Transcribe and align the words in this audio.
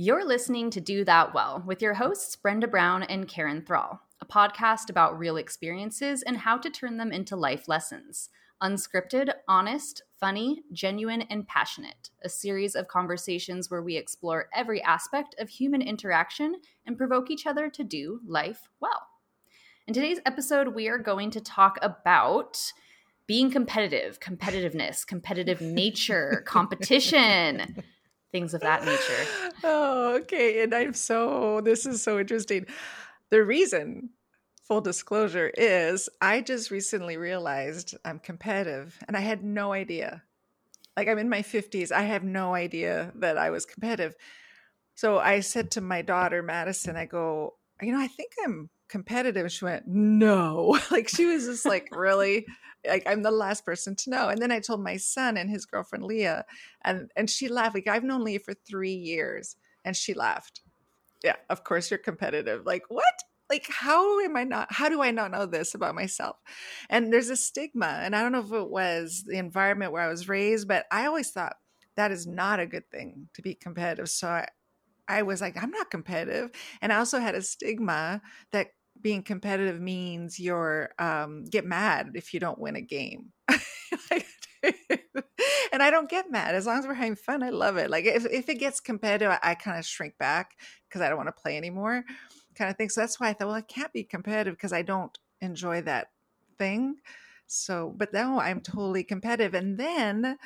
You're 0.00 0.24
listening 0.24 0.70
to 0.70 0.80
Do 0.80 1.04
That 1.04 1.34
Well 1.34 1.64
with 1.66 1.82
your 1.82 1.94
hosts, 1.94 2.36
Brenda 2.36 2.68
Brown 2.68 3.02
and 3.02 3.26
Karen 3.26 3.64
Thrall, 3.66 4.00
a 4.20 4.26
podcast 4.26 4.90
about 4.90 5.18
real 5.18 5.36
experiences 5.36 6.22
and 6.22 6.38
how 6.38 6.56
to 6.56 6.70
turn 6.70 6.98
them 6.98 7.10
into 7.10 7.34
life 7.34 7.66
lessons. 7.66 8.30
Unscripted, 8.62 9.32
honest, 9.48 10.02
funny, 10.20 10.62
genuine, 10.72 11.22
and 11.22 11.48
passionate. 11.48 12.10
A 12.22 12.28
series 12.28 12.76
of 12.76 12.86
conversations 12.86 13.72
where 13.72 13.82
we 13.82 13.96
explore 13.96 14.48
every 14.54 14.80
aspect 14.84 15.34
of 15.40 15.48
human 15.48 15.82
interaction 15.82 16.60
and 16.86 16.96
provoke 16.96 17.28
each 17.28 17.44
other 17.44 17.68
to 17.68 17.82
do 17.82 18.20
life 18.24 18.68
well. 18.78 19.08
In 19.88 19.94
today's 19.94 20.20
episode, 20.24 20.76
we 20.76 20.86
are 20.86 20.98
going 20.98 21.32
to 21.32 21.40
talk 21.40 21.76
about 21.82 22.72
being 23.26 23.50
competitive, 23.50 24.20
competitiveness, 24.20 25.04
competitive 25.04 25.60
nature, 25.60 26.44
competition 26.46 27.82
things 28.32 28.54
of 28.54 28.60
that 28.62 28.84
nature. 28.84 29.26
Oh, 29.64 30.14
okay. 30.20 30.62
And 30.62 30.72
I'm 30.72 30.94
so, 30.94 31.60
this 31.60 31.84
is 31.84 32.00
so 32.00 32.20
interesting. 32.20 32.66
The 33.30 33.42
reason, 33.42 34.10
full 34.62 34.80
disclosure, 34.80 35.50
is 35.56 36.08
I 36.20 36.42
just 36.42 36.70
recently 36.70 37.16
realized 37.16 37.96
I'm 38.04 38.20
competitive 38.20 38.96
and 39.08 39.16
I 39.16 39.20
had 39.20 39.42
no 39.42 39.72
idea. 39.72 40.22
Like 40.96 41.08
I'm 41.08 41.18
in 41.18 41.28
my 41.28 41.42
50s, 41.42 41.90
I 41.90 42.02
have 42.02 42.22
no 42.22 42.54
idea 42.54 43.12
that 43.16 43.36
I 43.36 43.50
was 43.50 43.66
competitive. 43.66 44.14
So 44.94 45.18
I 45.18 45.40
said 45.40 45.72
to 45.72 45.80
my 45.80 46.02
daughter, 46.02 46.40
Madison, 46.42 46.96
I 46.96 47.06
go, 47.06 47.54
you 47.82 47.92
know, 47.92 48.00
I 48.00 48.08
think 48.08 48.32
I'm 48.44 48.70
competitive. 48.88 49.50
She 49.50 49.64
went, 49.64 49.86
no. 49.86 50.78
like 50.90 51.08
she 51.08 51.26
was 51.26 51.46
just 51.46 51.66
like, 51.66 51.88
really? 51.90 52.46
Like 52.86 53.02
I'm 53.06 53.22
the 53.22 53.30
last 53.30 53.64
person 53.64 53.94
to 53.96 54.10
know. 54.10 54.28
And 54.28 54.40
then 54.40 54.52
I 54.52 54.60
told 54.60 54.82
my 54.82 54.96
son 54.96 55.36
and 55.36 55.50
his 55.50 55.66
girlfriend 55.66 56.04
Leah, 56.04 56.44
and 56.84 57.10
and 57.16 57.28
she 57.28 57.48
laughed. 57.48 57.74
Like 57.74 57.88
I've 57.88 58.04
known 58.04 58.24
Leah 58.24 58.40
for 58.40 58.54
three 58.54 58.94
years, 58.94 59.56
and 59.84 59.96
she 59.96 60.14
laughed. 60.14 60.62
Yeah, 61.24 61.36
of 61.50 61.64
course 61.64 61.90
you're 61.90 61.98
competitive. 61.98 62.64
Like 62.66 62.84
what? 62.88 63.04
Like 63.50 63.66
how 63.68 64.20
am 64.20 64.36
I 64.36 64.44
not? 64.44 64.72
How 64.72 64.88
do 64.88 65.02
I 65.02 65.10
not 65.10 65.30
know 65.30 65.46
this 65.46 65.74
about 65.74 65.94
myself? 65.94 66.36
And 66.90 67.12
there's 67.12 67.30
a 67.30 67.36
stigma, 67.36 68.00
and 68.02 68.14
I 68.14 68.22
don't 68.22 68.32
know 68.32 68.40
if 68.40 68.52
it 68.52 68.70
was 68.70 69.24
the 69.26 69.38
environment 69.38 69.92
where 69.92 70.02
I 70.02 70.08
was 70.08 70.28
raised, 70.28 70.68
but 70.68 70.86
I 70.90 71.06
always 71.06 71.30
thought 71.30 71.56
that 71.96 72.12
is 72.12 72.26
not 72.26 72.60
a 72.60 72.66
good 72.66 72.88
thing 72.90 73.28
to 73.34 73.42
be 73.42 73.54
competitive. 73.54 74.08
So 74.08 74.28
I, 74.28 74.46
I 75.08 75.22
was 75.22 75.40
like, 75.40 75.60
I'm 75.60 75.72
not 75.72 75.90
competitive. 75.90 76.50
And 76.80 76.92
I 76.92 76.98
also 76.98 77.18
had 77.18 77.34
a 77.34 77.42
stigma 77.42 78.22
that 78.52 78.68
being 79.00 79.22
competitive 79.22 79.80
means 79.80 80.38
you're 80.38 80.90
um, 80.98 81.44
get 81.44 81.64
mad 81.64 82.12
if 82.14 82.34
you 82.34 82.40
don't 82.40 82.58
win 82.58 82.76
a 82.76 82.80
game. 82.80 83.32
and 85.72 85.82
I 85.82 85.90
don't 85.90 86.10
get 86.10 86.30
mad 86.30 86.54
as 86.54 86.66
long 86.66 86.78
as 86.78 86.86
we're 86.86 86.94
having 86.94 87.16
fun. 87.16 87.42
I 87.42 87.50
love 87.50 87.76
it. 87.76 87.90
Like 87.90 88.04
if, 88.04 88.26
if 88.26 88.48
it 88.48 88.56
gets 88.56 88.80
competitive, 88.80 89.30
I, 89.30 89.50
I 89.50 89.54
kind 89.54 89.78
of 89.78 89.86
shrink 89.86 90.18
back 90.18 90.56
because 90.88 91.00
I 91.00 91.08
don't 91.08 91.16
want 91.16 91.28
to 91.28 91.40
play 91.40 91.56
anymore, 91.56 92.04
kind 92.54 92.70
of 92.70 92.76
thing. 92.76 92.88
So 92.88 93.00
that's 93.00 93.20
why 93.20 93.28
I 93.28 93.32
thought, 93.32 93.48
well, 93.48 93.56
I 93.56 93.62
can't 93.62 93.92
be 93.92 94.04
competitive 94.04 94.54
because 94.54 94.72
I 94.72 94.82
don't 94.82 95.16
enjoy 95.40 95.82
that 95.82 96.08
thing. 96.58 96.96
So, 97.46 97.94
but 97.96 98.12
now 98.12 98.40
I'm 98.40 98.60
totally 98.60 99.04
competitive. 99.04 99.54
And 99.54 99.78
then 99.78 100.36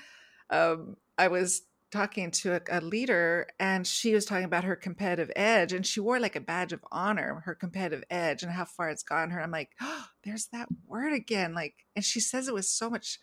um, 0.50 0.97
I 1.19 1.28
was 1.28 1.62
talking 1.93 2.31
to 2.31 2.55
a, 2.55 2.61
a, 2.71 2.81
leader 2.81 3.47
and 3.61 3.87
she 3.87 4.15
was 4.15 4.25
talking 4.25 4.45
about 4.45 4.65
her 4.65 4.75
competitive 4.75 5.31
edge 5.37 5.73
and 5.73 5.87
she 5.87 6.01
wore 6.01 6.19
like 6.19 6.35
a 6.35 6.41
badge 6.41 6.73
of 6.73 6.83
honor 6.91 7.43
her 7.45 7.55
competitive 7.55 8.03
edge 8.11 8.43
and 8.43 8.51
how 8.51 8.65
far 8.65 8.89
it's 8.89 9.03
gotten 9.03 9.31
her 9.31 9.43
i'm 9.43 9.51
like 9.51 9.71
oh 9.83 10.07
there's 10.25 10.47
that 10.47 10.67
word 10.87 11.13
again 11.13 11.55
like 11.55 11.75
and 11.95 12.05
she 12.05 12.19
says 12.19 12.48
it 12.48 12.55
with 12.55 12.65
so 12.65 12.89
much 12.89 13.19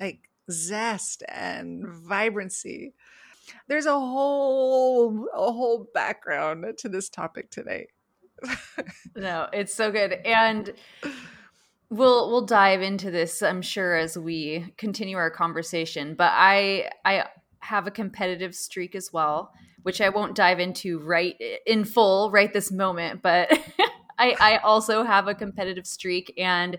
like 0.00 0.30
zest 0.50 1.22
and 1.28 1.86
vibrancy. 1.86 2.94
There's 3.68 3.86
a 3.86 3.98
whole 3.98 5.26
a 5.34 5.52
whole 5.52 5.88
background 5.94 6.64
to 6.78 6.88
this 6.88 7.08
topic 7.08 7.50
today. 7.50 7.88
No 9.16 9.48
it's 9.52 9.72
so 9.72 9.92
good 9.92 10.12
and 10.12 10.74
we'll 11.88 12.30
we'll 12.30 12.44
dive 12.44 12.82
into 12.82 13.12
this 13.12 13.42
i'm 13.42 13.62
sure 13.62 13.94
as 13.94 14.18
we 14.18 14.74
continue 14.76 15.16
our 15.16 15.30
conversation 15.30 16.14
but 16.16 16.32
i 16.34 16.90
i 17.04 17.24
have 17.64 17.86
a 17.86 17.90
competitive 17.90 18.54
streak 18.54 18.94
as 18.94 19.12
well, 19.12 19.52
which 19.82 20.00
I 20.00 20.08
won't 20.10 20.36
dive 20.36 20.60
into 20.60 20.98
right 21.00 21.36
in 21.66 21.84
full 21.84 22.30
right 22.30 22.52
this 22.52 22.70
moment, 22.70 23.22
but 23.22 23.50
I, 24.18 24.36
I 24.40 24.56
also 24.58 25.02
have 25.02 25.26
a 25.26 25.34
competitive 25.34 25.86
streak. 25.86 26.32
And 26.38 26.78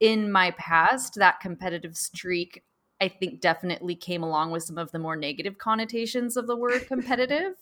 in 0.00 0.30
my 0.30 0.50
past, 0.52 1.14
that 1.16 1.40
competitive 1.40 1.96
streak 1.96 2.62
I 3.04 3.08
think 3.08 3.42
definitely 3.42 3.96
came 3.96 4.22
along 4.22 4.50
with 4.50 4.62
some 4.62 4.78
of 4.78 4.90
the 4.90 4.98
more 4.98 5.14
negative 5.14 5.58
connotations 5.58 6.38
of 6.38 6.46
the 6.46 6.56
word 6.56 6.86
competitive 6.88 7.52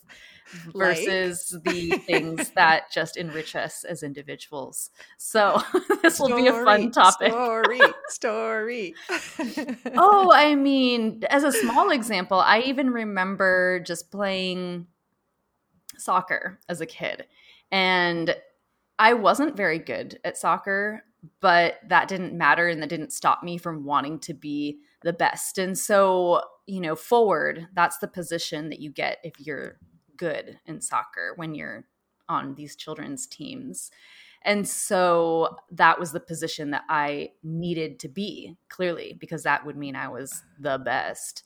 versus 0.73 1.59
the 1.65 1.91
things 2.07 2.51
that 2.51 2.85
just 2.93 3.17
enrich 3.17 3.57
us 3.57 3.83
as 3.83 4.05
individuals. 4.05 4.91
So 5.19 5.61
this 6.03 6.21
will 6.21 6.37
be 6.37 6.47
a 6.47 6.53
fun 6.53 6.93
topic. 6.93 7.33
Story, 7.33 7.81
story. 8.07 8.95
oh, 9.97 10.31
I 10.33 10.55
mean, 10.55 11.25
as 11.29 11.43
a 11.43 11.51
small 11.51 11.91
example, 11.91 12.39
I 12.39 12.61
even 12.61 12.91
remember 12.91 13.81
just 13.81 14.13
playing 14.13 14.87
soccer 15.99 16.61
as 16.69 16.81
a 16.81 16.87
kid. 16.87 17.27
And 17.73 18.37
I 18.97 19.15
wasn't 19.15 19.57
very 19.57 19.81
good 19.81 20.21
at 20.25 20.37
soccer, 20.37 21.03
but 21.41 21.81
that 21.89 22.09
didn't 22.09 22.37
matter 22.37 22.69
and 22.69 22.83
that 22.83 22.89
didn't 22.89 23.13
stop 23.13 23.43
me 23.43 23.57
from 23.59 23.85
wanting 23.85 24.19
to 24.21 24.35
be 24.35 24.79
the 25.03 25.13
best. 25.13 25.59
And 25.59 25.79
so, 25.79 26.43
you 26.67 26.81
know, 26.81 26.97
forward, 26.97 27.69
that's 27.75 27.99
the 27.99 28.09
position 28.09 28.71
that 28.71 28.81
you 28.81 28.91
get 28.91 29.19
if 29.23 29.35
you're 29.39 29.79
good 30.17 30.59
in 30.67 30.81
soccer 30.81 31.33
when 31.37 31.55
you're 31.55 31.85
on 32.29 32.55
these 32.55 32.77
children's 32.77 33.27
teams. 33.27 33.91
And 34.45 34.67
so 34.69 35.57
that 35.71 36.01
was 36.01 36.11
the 36.13 36.21
position 36.21 36.71
that 36.71 36.83
I 36.89 37.31
needed 37.45 38.01
to 38.01 38.09
be, 38.09 38.57
clearly, 38.69 39.17
because 39.19 39.45
that 39.45 39.65
would 39.65 39.77
mean 39.77 39.95
I 39.95 40.09
was 40.09 40.43
the 40.59 40.79
best. 40.79 41.45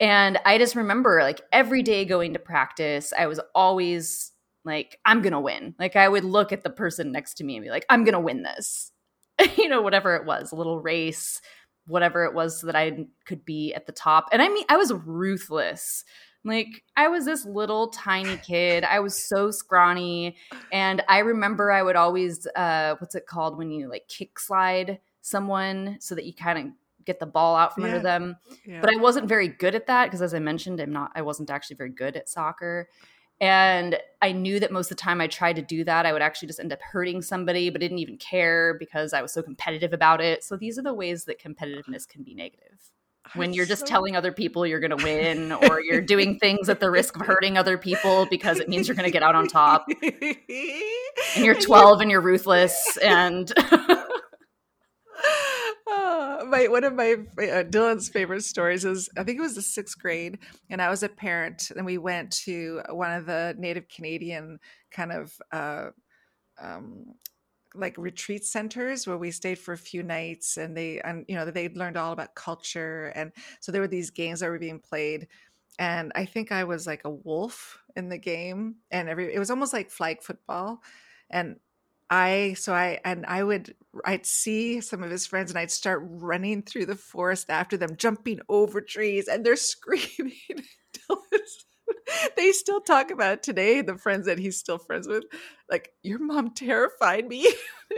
And 0.00 0.38
I 0.44 0.58
just 0.58 0.74
remember 0.74 1.20
like 1.22 1.40
every 1.52 1.82
day 1.82 2.04
going 2.04 2.32
to 2.32 2.40
practice, 2.40 3.12
I 3.16 3.26
was 3.26 3.40
always 3.54 4.32
like, 4.64 4.98
I'm 5.04 5.22
going 5.22 5.32
to 5.32 5.40
win. 5.40 5.76
Like 5.78 5.94
I 5.94 6.08
would 6.08 6.24
look 6.24 6.52
at 6.52 6.64
the 6.64 6.70
person 6.70 7.12
next 7.12 7.34
to 7.34 7.44
me 7.44 7.56
and 7.56 7.64
be 7.64 7.70
like, 7.70 7.86
I'm 7.88 8.02
going 8.02 8.14
to 8.14 8.20
win 8.20 8.42
this. 8.42 8.90
you 9.56 9.68
know, 9.68 9.82
whatever 9.82 10.16
it 10.16 10.24
was, 10.24 10.52
a 10.52 10.56
little 10.56 10.80
race, 10.80 11.40
whatever 11.86 12.24
it 12.24 12.34
was 12.34 12.60
so 12.60 12.66
that 12.66 12.76
I 12.76 13.06
could 13.24 13.44
be 13.44 13.74
at 13.74 13.86
the 13.86 13.92
top. 13.92 14.28
And 14.32 14.42
I 14.42 14.48
mean, 14.48 14.64
I 14.68 14.76
was 14.76 14.92
ruthless. 14.92 16.04
Like, 16.44 16.84
I 16.96 17.08
was 17.08 17.24
this 17.24 17.44
little 17.44 17.88
tiny 17.88 18.36
kid. 18.46 18.84
I 18.84 19.00
was 19.00 19.16
so 19.16 19.50
scrawny. 19.50 20.36
And 20.72 21.02
I 21.08 21.18
remember 21.18 21.70
I 21.70 21.82
would 21.82 21.96
always, 21.96 22.46
uh, 22.56 22.94
what's 22.98 23.14
it 23.14 23.26
called 23.26 23.58
when 23.58 23.70
you 23.70 23.88
like 23.88 24.06
kick 24.08 24.38
slide 24.38 25.00
someone 25.22 25.96
so 26.00 26.14
that 26.14 26.24
you 26.24 26.32
kind 26.32 26.58
of 26.58 26.72
get 27.04 27.20
the 27.20 27.26
ball 27.26 27.56
out 27.56 27.74
from 27.74 27.84
yeah. 27.84 27.90
under 27.90 28.02
them. 28.02 28.36
Yeah. 28.64 28.80
But 28.80 28.90
I 28.90 28.96
wasn't 28.96 29.28
very 29.28 29.48
good 29.48 29.74
at 29.74 29.86
that 29.86 30.06
because, 30.06 30.22
as 30.22 30.34
I 30.34 30.38
mentioned, 30.38 30.80
I'm 30.80 30.92
not, 30.92 31.12
I 31.14 31.22
wasn't 31.22 31.50
actually 31.50 31.76
very 31.76 31.90
good 31.90 32.16
at 32.16 32.28
soccer. 32.28 32.88
And 33.40 33.98
I 34.22 34.32
knew 34.32 34.58
that 34.60 34.72
most 34.72 34.90
of 34.90 34.96
the 34.96 35.02
time 35.02 35.20
I 35.20 35.26
tried 35.26 35.56
to 35.56 35.62
do 35.62 35.84
that, 35.84 36.06
I 36.06 36.12
would 36.12 36.22
actually 36.22 36.48
just 36.48 36.60
end 36.60 36.72
up 36.72 36.80
hurting 36.80 37.20
somebody, 37.20 37.68
but 37.68 37.80
didn't 37.80 37.98
even 37.98 38.16
care 38.16 38.74
because 38.78 39.12
I 39.12 39.20
was 39.20 39.32
so 39.32 39.42
competitive 39.42 39.92
about 39.92 40.20
it. 40.22 40.42
So 40.42 40.56
these 40.56 40.78
are 40.78 40.82
the 40.82 40.94
ways 40.94 41.24
that 41.26 41.40
competitiveness 41.40 42.08
can 42.08 42.22
be 42.22 42.34
negative. 42.34 42.92
When 43.34 43.52
you're 43.52 43.66
just 43.66 43.80
so... 43.80 43.86
telling 43.86 44.16
other 44.16 44.32
people 44.32 44.66
you're 44.66 44.80
going 44.80 44.96
to 44.96 45.04
win, 45.04 45.52
or 45.52 45.80
you're 45.80 46.00
doing 46.00 46.38
things 46.38 46.68
at 46.68 46.80
the 46.80 46.90
risk 46.90 47.16
of 47.16 47.26
hurting 47.26 47.58
other 47.58 47.76
people 47.76 48.26
because 48.30 48.58
it 48.58 48.68
means 48.68 48.88
you're 48.88 48.94
going 48.94 49.08
to 49.08 49.12
get 49.12 49.22
out 49.22 49.34
on 49.34 49.48
top. 49.48 49.86
And 49.88 51.44
you're 51.44 51.54
12 51.60 52.00
and 52.00 52.10
you're 52.10 52.20
ruthless 52.20 52.96
and 53.02 53.52
my 56.46 56.66
one 56.68 56.84
of 56.84 56.94
my 56.94 57.12
uh, 57.12 57.64
Dylan's 57.64 58.08
favorite 58.08 58.44
stories 58.44 58.84
is 58.84 59.08
I 59.16 59.24
think 59.24 59.38
it 59.38 59.42
was 59.42 59.54
the 59.54 59.62
sixth 59.62 59.98
grade, 59.98 60.38
and 60.70 60.80
I 60.80 60.90
was 60.90 61.02
a 61.02 61.08
parent, 61.08 61.70
and 61.70 61.86
we 61.86 61.98
went 61.98 62.30
to 62.44 62.82
one 62.90 63.12
of 63.12 63.26
the 63.26 63.54
Native 63.58 63.88
Canadian 63.88 64.58
kind 64.90 65.12
of 65.12 65.32
uh, 65.52 65.90
um, 66.60 67.14
like 67.74 67.96
retreat 67.98 68.44
centers 68.44 69.06
where 69.06 69.18
we 69.18 69.30
stayed 69.30 69.58
for 69.58 69.72
a 69.72 69.78
few 69.78 70.02
nights, 70.02 70.56
and 70.56 70.76
they 70.76 71.00
and 71.00 71.24
you 71.28 71.34
know 71.34 71.50
they 71.50 71.68
learned 71.70 71.96
all 71.96 72.12
about 72.12 72.34
culture, 72.34 73.12
and 73.14 73.32
so 73.60 73.72
there 73.72 73.80
were 73.80 73.88
these 73.88 74.10
games 74.10 74.40
that 74.40 74.50
were 74.50 74.58
being 74.58 74.80
played, 74.80 75.28
and 75.78 76.12
I 76.14 76.24
think 76.24 76.52
I 76.52 76.64
was 76.64 76.86
like 76.86 77.02
a 77.04 77.10
wolf 77.10 77.78
in 77.94 78.08
the 78.08 78.18
game, 78.18 78.76
and 78.90 79.08
every 79.08 79.34
it 79.34 79.38
was 79.38 79.50
almost 79.50 79.72
like 79.72 79.90
flag 79.90 80.22
football, 80.22 80.82
and 81.30 81.56
I 82.10 82.54
so 82.58 82.72
I 82.72 83.00
and 83.04 83.26
I 83.26 83.42
would 83.42 83.74
I'd 84.04 84.26
see 84.26 84.80
some 84.80 85.02
of 85.02 85.10
his 85.10 85.26
friends 85.26 85.50
and 85.50 85.58
I'd 85.58 85.70
start 85.70 86.02
running 86.04 86.62
through 86.62 86.86
the 86.86 86.94
forest 86.96 87.50
after 87.50 87.76
them, 87.76 87.96
jumping 87.96 88.40
over 88.48 88.80
trees, 88.80 89.28
and 89.28 89.44
they're 89.44 89.56
screaming. 89.56 90.32
They 92.36 92.52
still 92.52 92.80
talk 92.80 93.10
about 93.10 93.42
today 93.42 93.82
the 93.82 93.98
friends 93.98 94.26
that 94.26 94.38
he's 94.38 94.56
still 94.56 94.78
friends 94.78 95.08
with 95.08 95.24
like 95.68 95.90
your 96.02 96.18
mom 96.20 96.50
terrified 96.50 97.26
me. 97.26 97.46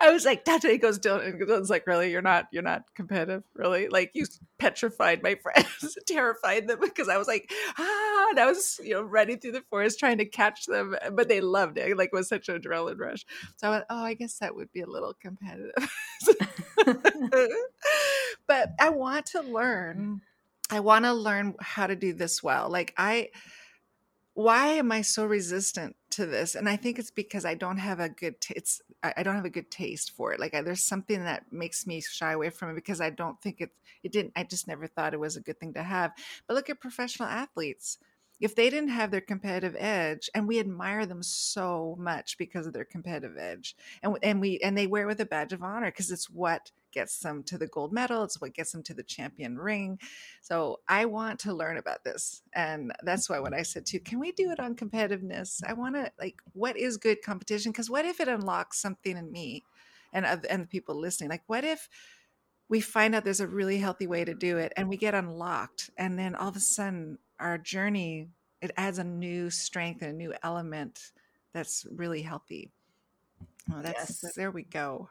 I 0.00 0.10
was 0.10 0.24
like 0.24 0.46
what 0.46 0.62
he 0.62 0.78
goes 0.78 0.98
dylan 0.98 1.26
and 1.26 1.40
dylan's 1.40 1.68
like 1.68 1.86
really? 1.86 2.10
You're 2.10 2.22
not 2.22 2.46
you're 2.52 2.62
not 2.62 2.84
competitive? 2.94 3.42
Really? 3.54 3.88
Like 3.88 4.12
you 4.14 4.24
petrified 4.58 5.22
my 5.22 5.34
friends 5.34 5.96
terrified 6.06 6.68
them? 6.68 6.78
Because 6.80 7.08
i 7.08 7.18
was 7.18 7.28
like 7.28 7.50
ah 7.78 8.26
and 8.30 8.40
i 8.40 8.46
was 8.46 8.80
you 8.82 8.94
know 8.94 9.02
running 9.02 9.38
through 9.38 9.52
the 9.52 9.64
forest 9.68 9.98
trying 9.98 10.18
to 10.18 10.24
catch 10.24 10.66
them 10.66 10.96
but 11.12 11.28
they 11.28 11.40
loved 11.40 11.78
it 11.78 11.96
like 11.96 12.10
it 12.12 12.16
was 12.16 12.28
such 12.28 12.48
an 12.48 12.60
adrenaline 12.60 12.98
rush. 12.98 13.24
So 13.56 13.68
i 13.68 13.70
went 13.70 13.84
oh 13.90 14.04
i 14.04 14.14
guess 14.14 14.38
that 14.38 14.54
would 14.54 14.72
be 14.72 14.80
a 14.80 14.86
little 14.86 15.14
competitive. 15.20 15.90
But 18.46 18.70
i 18.78 18.88
want 18.88 19.26
to 19.26 19.42
learn 19.42 20.22
I 20.70 20.80
want 20.80 21.04
to 21.04 21.12
learn 21.12 21.54
how 21.60 21.86
to 21.86 21.96
do 21.96 22.12
this 22.12 22.42
well. 22.42 22.68
Like 22.68 22.94
I 22.96 23.30
why 24.34 24.68
am 24.68 24.92
I 24.92 25.02
so 25.02 25.26
resistant 25.26 25.96
to 26.10 26.24
this? 26.24 26.54
And 26.54 26.68
I 26.68 26.76
think 26.76 26.98
it's 26.98 27.10
because 27.10 27.44
I 27.44 27.54
don't 27.54 27.78
have 27.78 28.00
a 28.00 28.08
good 28.08 28.40
t- 28.40 28.54
it's 28.56 28.80
I 29.02 29.22
don't 29.22 29.34
have 29.34 29.44
a 29.44 29.50
good 29.50 29.70
taste 29.70 30.12
for 30.12 30.32
it. 30.32 30.40
Like 30.40 30.54
I, 30.54 30.62
there's 30.62 30.84
something 30.84 31.24
that 31.24 31.52
makes 31.52 31.86
me 31.86 32.00
shy 32.00 32.32
away 32.32 32.50
from 32.50 32.70
it 32.70 32.74
because 32.74 33.00
I 33.00 33.10
don't 33.10 33.40
think 33.42 33.60
it 33.60 33.70
it 34.02 34.12
didn't 34.12 34.32
I 34.36 34.44
just 34.44 34.68
never 34.68 34.86
thought 34.86 35.14
it 35.14 35.20
was 35.20 35.36
a 35.36 35.40
good 35.40 35.58
thing 35.58 35.74
to 35.74 35.82
have. 35.82 36.12
But 36.46 36.54
look 36.54 36.70
at 36.70 36.80
professional 36.80 37.28
athletes 37.28 37.98
if 38.40 38.54
they 38.54 38.70
didn't 38.70 38.88
have 38.88 39.10
their 39.10 39.20
competitive 39.20 39.76
edge 39.78 40.30
and 40.34 40.48
we 40.48 40.58
admire 40.58 41.04
them 41.04 41.22
so 41.22 41.96
much 41.98 42.38
because 42.38 42.66
of 42.66 42.72
their 42.72 42.84
competitive 42.84 43.36
edge 43.36 43.76
and 44.02 44.16
and 44.22 44.40
we 44.40 44.58
and 44.60 44.78
they 44.78 44.86
wear 44.86 45.04
it 45.04 45.08
with 45.08 45.20
a 45.20 45.26
badge 45.26 45.52
of 45.52 45.62
honor 45.62 45.90
because 45.90 46.10
it's 46.10 46.30
what 46.30 46.70
gets 46.92 47.18
them 47.20 47.42
to 47.44 47.58
the 47.58 47.66
gold 47.66 47.92
medal 47.92 48.24
it's 48.24 48.40
what 48.40 48.54
gets 48.54 48.72
them 48.72 48.82
to 48.82 48.94
the 48.94 49.02
champion 49.02 49.58
ring. 49.58 49.98
So 50.40 50.80
i 50.88 51.04
want 51.04 51.40
to 51.40 51.54
learn 51.54 51.76
about 51.76 52.04
this 52.04 52.42
and 52.54 52.92
that's 53.02 53.28
why 53.28 53.40
when 53.40 53.54
i 53.54 53.62
said 53.62 53.86
to 53.86 53.98
can 53.98 54.18
we 54.18 54.32
do 54.32 54.50
it 54.50 54.60
on 54.60 54.74
competitiveness? 54.74 55.60
I 55.66 55.72
want 55.72 55.94
to 55.94 56.10
like 56.18 56.36
what 56.52 56.76
is 56.76 56.96
good 56.96 57.22
competition? 57.22 57.72
Because 57.72 57.90
what 57.90 58.04
if 58.04 58.20
it 58.20 58.28
unlocks 58.28 58.80
something 58.80 59.16
in 59.16 59.30
me 59.30 59.64
and 60.12 60.26
and 60.26 60.64
the 60.64 60.68
people 60.68 60.94
listening? 60.94 61.30
Like 61.30 61.44
what 61.46 61.64
if 61.64 61.88
we 62.68 62.80
find 62.80 63.14
out 63.14 63.24
there's 63.24 63.40
a 63.40 63.48
really 63.48 63.78
healthy 63.78 64.06
way 64.06 64.24
to 64.24 64.34
do 64.34 64.58
it 64.58 64.72
and 64.76 64.88
we 64.88 64.96
get 64.96 65.14
unlocked 65.14 65.90
and 65.96 66.18
then 66.18 66.34
all 66.34 66.48
of 66.48 66.56
a 66.56 66.60
sudden 66.60 67.18
our 67.38 67.58
journey 67.58 68.28
it 68.62 68.70
adds 68.76 68.98
a 68.98 69.04
new 69.04 69.50
strength 69.50 70.02
and 70.02 70.12
a 70.12 70.16
new 70.16 70.34
element 70.42 71.12
that's 71.52 71.86
really 71.90 72.22
healthy. 72.22 72.70
Well, 73.68 73.82
that's 73.82 74.22
yes. 74.22 74.34
there 74.36 74.50
we 74.50 74.64
go 74.64 75.08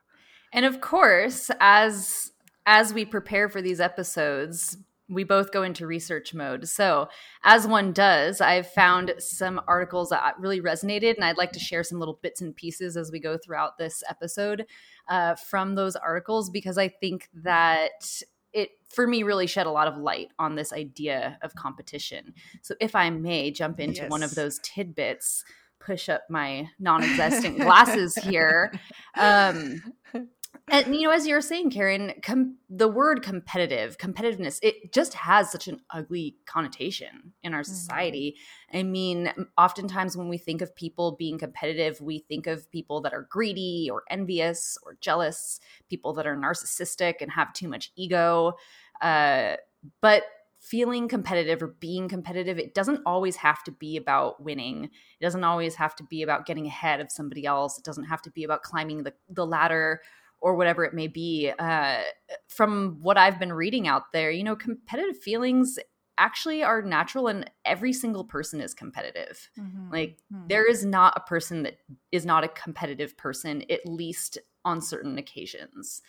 and 0.53 0.65
of 0.65 0.81
course 0.81 1.49
as 1.59 2.31
as 2.65 2.93
we 2.93 3.05
prepare 3.05 3.49
for 3.49 3.61
these 3.61 3.79
episodes 3.79 4.77
we 5.09 5.23
both 5.23 5.51
go 5.51 5.63
into 5.63 5.87
research 5.87 6.33
mode. 6.33 6.67
So, 6.67 7.09
as 7.43 7.67
one 7.67 7.91
does, 7.91 8.41
I've 8.41 8.69
found 8.69 9.15
some 9.17 9.59
articles 9.67 10.09
that 10.09 10.39
really 10.39 10.61
resonated, 10.61 11.15
and 11.15 11.25
I'd 11.25 11.37
like 11.37 11.51
to 11.53 11.59
share 11.59 11.83
some 11.83 11.99
little 11.99 12.19
bits 12.21 12.41
and 12.41 12.55
pieces 12.55 12.95
as 12.95 13.11
we 13.11 13.19
go 13.19 13.37
throughout 13.37 13.77
this 13.77 14.03
episode 14.07 14.65
uh, 15.07 15.35
from 15.35 15.75
those 15.75 15.95
articles 15.95 16.49
because 16.49 16.77
I 16.77 16.87
think 16.87 17.27
that 17.33 18.21
it 18.53 18.69
for 18.89 19.05
me 19.05 19.23
really 19.23 19.47
shed 19.47 19.67
a 19.67 19.71
lot 19.71 19.87
of 19.87 19.97
light 19.97 20.29
on 20.39 20.55
this 20.55 20.71
idea 20.73 21.37
of 21.41 21.55
competition. 21.55 22.33
So 22.61 22.75
if 22.79 22.95
I 22.95 23.09
may 23.09 23.51
jump 23.51 23.79
into 23.79 24.01
yes. 24.01 24.11
one 24.11 24.23
of 24.23 24.33
those 24.35 24.59
tidbits, 24.63 25.43
push 25.79 26.09
up 26.09 26.23
my 26.29 26.69
non-existent 26.79 27.59
glasses 27.59 28.15
here. 28.15 28.73
Um, 29.15 29.81
and 30.71 30.95
you 30.95 31.07
know 31.07 31.11
as 31.11 31.27
you 31.27 31.33
were 31.33 31.41
saying 31.41 31.69
karen 31.69 32.13
com- 32.21 32.57
the 32.69 32.87
word 32.87 33.21
competitive 33.21 33.97
competitiveness 33.97 34.59
it 34.61 34.93
just 34.93 35.13
has 35.13 35.51
such 35.51 35.67
an 35.67 35.79
ugly 35.91 36.37
connotation 36.45 37.33
in 37.43 37.53
our 37.53 37.61
mm-hmm. 37.61 37.71
society 37.71 38.35
mm-hmm. 38.71 38.77
i 38.77 38.83
mean 38.83 39.33
oftentimes 39.57 40.15
when 40.15 40.29
we 40.29 40.37
think 40.37 40.61
of 40.61 40.75
people 40.75 41.15
being 41.17 41.37
competitive 41.37 41.99
we 42.01 42.19
think 42.19 42.47
of 42.47 42.69
people 42.71 43.01
that 43.01 43.13
are 43.13 43.27
greedy 43.29 43.89
or 43.91 44.03
envious 44.09 44.77
or 44.83 44.97
jealous 45.01 45.59
people 45.89 46.13
that 46.13 46.27
are 46.27 46.37
narcissistic 46.37 47.15
and 47.21 47.31
have 47.31 47.53
too 47.53 47.67
much 47.67 47.91
ego 47.95 48.53
uh, 49.01 49.55
but 50.01 50.23
feeling 50.59 51.07
competitive 51.07 51.63
or 51.63 51.67
being 51.67 52.09
competitive 52.09 52.59
it 52.59 52.73
doesn't 52.73 53.01
always 53.05 53.37
have 53.37 53.63
to 53.63 53.71
be 53.71 53.95
about 53.95 54.43
winning 54.43 54.83
it 54.83 55.23
doesn't 55.23 55.45
always 55.45 55.75
have 55.75 55.95
to 55.95 56.03
be 56.03 56.21
about 56.21 56.45
getting 56.45 56.67
ahead 56.67 56.99
of 56.99 57.09
somebody 57.09 57.45
else 57.45 57.77
it 57.77 57.85
doesn't 57.85 58.03
have 58.03 58.21
to 58.21 58.29
be 58.31 58.43
about 58.43 58.61
climbing 58.61 59.03
the, 59.03 59.13
the 59.29 59.45
ladder 59.45 60.01
or 60.41 60.55
whatever 60.55 60.83
it 60.83 60.93
may 60.93 61.07
be. 61.07 61.51
Uh, 61.57 62.01
from 62.47 62.97
what 63.01 63.17
I've 63.17 63.39
been 63.39 63.53
reading 63.53 63.87
out 63.87 64.11
there, 64.13 64.31
you 64.31 64.43
know, 64.43 64.55
competitive 64.55 65.17
feelings 65.21 65.77
actually 66.17 66.61
are 66.63 66.81
natural 66.81 67.27
and 67.27 67.49
every 67.65 67.93
single 67.93 68.25
person 68.25 68.59
is 68.61 68.73
competitive. 68.73 69.49
Mm-hmm. 69.57 69.91
Like 69.91 70.17
mm-hmm. 70.33 70.47
there 70.47 70.69
is 70.69 70.85
not 70.85 71.13
a 71.15 71.21
person 71.21 71.63
that 71.63 71.77
is 72.11 72.25
not 72.25 72.43
a 72.43 72.49
competitive 72.49 73.17
person, 73.17 73.63
at 73.69 73.85
least 73.85 74.37
on 74.65 74.81
certain 74.81 75.17
occasions. 75.17 76.01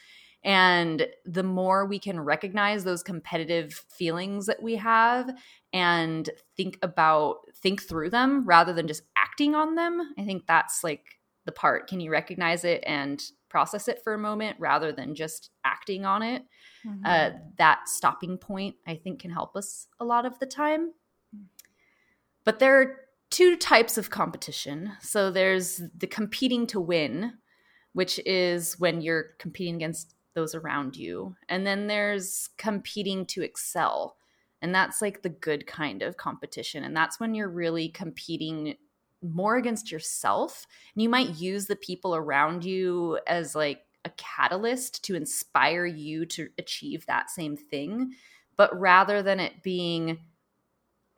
And 0.42 1.06
the 1.26 1.42
more 1.42 1.86
we 1.86 1.98
can 1.98 2.18
recognize 2.18 2.82
those 2.82 3.02
competitive 3.02 3.72
feelings 3.72 4.46
that 4.46 4.62
we 4.62 4.76
have 4.76 5.30
and 5.72 6.28
think 6.56 6.78
about, 6.82 7.40
think 7.54 7.82
through 7.82 8.10
them 8.10 8.44
rather 8.46 8.72
than 8.72 8.88
just 8.88 9.02
acting 9.16 9.54
on 9.54 9.74
them, 9.74 10.00
I 10.18 10.24
think 10.24 10.46
that's 10.46 10.82
like 10.82 11.19
the 11.44 11.52
part. 11.52 11.88
Can 11.88 12.00
you 12.00 12.10
recognize 12.10 12.64
it 12.64 12.82
and 12.86 13.22
process 13.50 13.88
it 13.88 14.02
for 14.02 14.14
a 14.14 14.18
moment 14.18 14.56
rather 14.58 14.92
than 14.92 15.14
just 15.14 15.50
acting 15.64 16.06
on 16.06 16.22
it. 16.22 16.42
Mm-hmm. 16.86 17.02
Uh, 17.04 17.30
that 17.58 17.88
stopping 17.88 18.38
point, 18.38 18.76
I 18.86 18.94
think, 18.94 19.20
can 19.20 19.30
help 19.30 19.56
us 19.56 19.88
a 19.98 20.04
lot 20.04 20.24
of 20.24 20.38
the 20.38 20.46
time. 20.46 20.92
But 22.44 22.60
there 22.60 22.80
are 22.80 22.96
two 23.28 23.56
types 23.56 23.98
of 23.98 24.08
competition. 24.08 24.92
So 25.02 25.30
there's 25.30 25.82
the 25.94 26.06
competing 26.06 26.66
to 26.68 26.80
win, 26.80 27.34
which 27.92 28.18
is 28.24 28.78
when 28.78 29.02
you're 29.02 29.34
competing 29.38 29.74
against 29.74 30.14
those 30.34 30.54
around 30.54 30.96
you. 30.96 31.36
And 31.48 31.66
then 31.66 31.86
there's 31.86 32.48
competing 32.56 33.26
to 33.26 33.42
excel. 33.42 34.16
And 34.62 34.74
that's 34.74 35.02
like 35.02 35.22
the 35.22 35.28
good 35.28 35.66
kind 35.66 36.02
of 36.02 36.16
competition. 36.16 36.84
And 36.84 36.96
that's 36.96 37.20
when 37.20 37.34
you're 37.34 37.50
really 37.50 37.88
competing 37.88 38.76
more 39.22 39.56
against 39.56 39.90
yourself 39.90 40.66
and 40.94 41.02
you 41.02 41.08
might 41.08 41.36
use 41.36 41.66
the 41.66 41.76
people 41.76 42.14
around 42.14 42.64
you 42.64 43.18
as 43.26 43.54
like 43.54 43.82
a 44.04 44.10
catalyst 44.10 45.04
to 45.04 45.14
inspire 45.14 45.84
you 45.84 46.24
to 46.24 46.48
achieve 46.58 47.04
that 47.06 47.30
same 47.30 47.56
thing 47.56 48.12
but 48.56 48.78
rather 48.78 49.22
than 49.22 49.38
it 49.38 49.62
being 49.62 50.18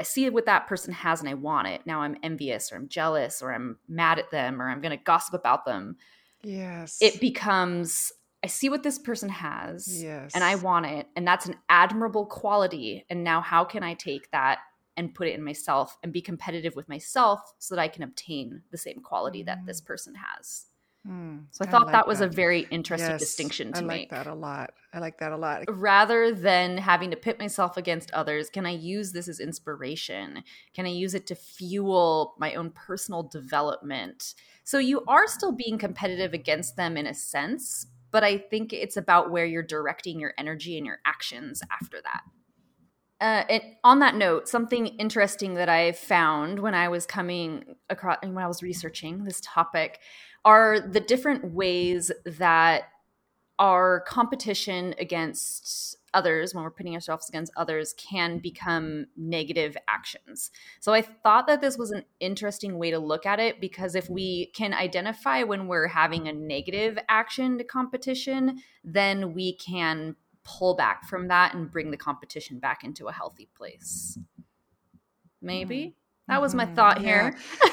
i 0.01 0.03
see 0.03 0.29
what 0.31 0.47
that 0.47 0.67
person 0.67 0.93
has 0.93 1.21
and 1.21 1.29
i 1.29 1.35
want 1.35 1.69
it. 1.69 1.83
Now 1.87 2.01
i'm 2.01 2.17
envious 2.23 2.73
or 2.73 2.77
i'm 2.77 2.89
jealous 2.89 3.41
or 3.41 3.53
i'm 3.53 3.79
mad 3.89 4.19
at 4.19 4.31
them 4.31 4.61
or 4.61 4.69
i'm 4.69 4.81
going 4.81 4.97
to 4.97 5.05
gossip 5.05 5.35
about 5.35 5.65
them 5.65 5.97
yes. 6.43 6.99
it 7.01 7.21
becomes 7.21 8.13
i 8.43 8.49
see 8.49 8.69
what 8.69 8.83
this 8.83 8.99
person 8.99 9.29
has 9.29 10.03
yes 10.03 10.35
and 10.35 10.43
i 10.43 10.57
want 10.57 10.87
it 10.87 11.07
and 11.15 11.27
that's 11.27 11.47
an 11.47 11.57
admirable 11.69 12.27
quality 12.27 13.05
and 13.09 13.23
now 13.23 13.41
how 13.41 13.65
can 13.65 13.85
i 13.85 13.95
take 13.95 14.29
that 14.33 14.59
and 14.97 15.15
put 15.15 15.29
it 15.29 15.35
in 15.35 15.43
myself 15.43 15.99
and 16.03 16.13
be 16.13 16.21
competitive 16.21 16.77
with 16.77 16.89
myself 16.89 17.55
so 17.59 17.75
that 17.75 17.83
I 17.83 17.89
can 17.89 18.03
obtain 18.03 18.63
the 18.71 18.79
same 18.79 19.01
quality 19.01 19.43
that 19.45 19.65
this 19.67 19.81
mm. 19.81 19.87
person 19.87 20.15
has. 20.15 20.67
Mm, 21.07 21.47
so 21.51 21.65
I, 21.65 21.69
I 21.69 21.71
thought 21.71 21.87
like 21.87 21.93
that 21.93 22.07
was 22.07 22.21
that. 22.21 22.29
a 22.29 22.33
very 22.33 22.67
interesting 22.71 23.11
yes, 23.11 23.21
distinction 23.21 23.73
to 23.73 23.79
I 23.79 23.83
like 23.83 23.89
make. 23.89 24.11
that 24.11 24.29
a 24.29 24.35
lot. 24.35 24.73
I 24.93 25.01
like 25.01 25.19
that 25.19 25.33
a 25.33 25.37
lot. 25.37 25.65
Rather 25.69 26.33
than 26.33 26.77
having 26.77 27.11
to 27.11 27.17
pit 27.17 27.41
myself 27.41 27.77
against 27.77 28.13
others, 28.13 28.49
can 28.49 28.67
I 28.67 28.71
use 28.71 29.11
this 29.11 29.27
as 29.27 29.41
inspiration? 29.41 30.45
Can 30.75 30.87
I 30.87 30.91
use 30.91 31.15
it 31.15 31.27
to 31.27 31.35
fuel 31.35 32.35
my 32.39 32.55
own 32.55 32.71
personal 32.71 33.25
development? 33.25 34.35
So 34.63 34.79
you 34.79 35.03
are 35.09 35.27
still 35.27 35.53
being 35.53 35.77
competitive 35.77 36.35
against 36.35 36.77
them 36.77 36.97
in 36.97 37.07
a 37.07 37.15
sense, 37.15 37.87
but 38.13 38.23
I 38.23 38.39
think 38.39 38.73
it's 38.73 38.97
about 38.97 39.33
where 39.33 39.47
you're 39.47 39.63
directing 39.63 40.21
your 40.21 40.35
energy 40.39 40.77
and 40.77 40.87
your 40.87 41.01
actions 41.05 41.63
after 41.73 42.01
that. 42.05 42.23
Uh, 43.23 43.61
on 43.85 44.01
that 44.01 44.17
note, 44.17 44.49
something 44.49 44.89
interesting 44.99 45.55
that 45.55 45.69
I 45.69 45.93
found 45.93 46.59
when 46.59 46.75
I 46.75 46.89
was 46.89 47.07
coming 47.07 47.77
across, 47.89 48.19
and 48.21 48.35
when 48.35 48.43
I 48.43 48.49
was 48.49 48.65
researching 48.65 49.23
this 49.23 49.41
topic, 49.45 50.01
are 50.45 50.81
the 50.81 50.99
different 50.99 51.55
ways 51.55 52.11
that 52.27 52.89
our 53.61 54.01
competition 54.09 54.97
against 54.99 55.97
others, 56.13 56.53
when 56.53 56.65
we're 56.65 56.71
putting 56.73 56.95
ourselves 56.95 57.29
against 57.29 57.53
others, 57.57 57.95
can 57.97 58.39
become 58.39 59.07
negative 59.17 59.77
actions. 59.87 60.51
So 60.81 60.93
I 60.93 61.03
thought 61.03 61.47
that 61.47 61.61
this 61.61 61.79
was 61.79 61.93
an 61.93 62.05
interesting 62.19 62.77
way 62.77 62.91
to 62.91 62.99
look 62.99 63.25
at 63.25 63.39
it 63.39 63.61
because 63.61 63.95
if 63.95 64.11
we 64.11 64.47
can 64.47 64.75
identify 64.75 65.45
when 65.45 65.69
we're 65.69 65.87
having 65.87 66.27
a 66.27 66.33
negative 66.33 66.99
action 67.09 67.57
to 67.59 67.63
competition, 67.63 68.63
then 68.83 69.33
we 69.33 69.55
can 69.55 70.17
pull 70.45 70.75
back 70.75 71.05
from 71.09 71.29
that 71.29 71.55
and 71.55 71.71
bring 71.71 71.91
the 71.91 71.97
competition 71.97 72.59
back 72.59 72.85
into 72.85 73.09
a 73.09 73.13
healthy 73.13 73.49
place. 73.57 74.19
Maybe. 75.41 75.79
Mm-hmm. 75.79 76.33
That 76.33 76.41
was 76.41 76.55
my 76.55 76.65
mm-hmm. 76.65 76.75
thought 76.75 77.03
yeah. 77.03 77.33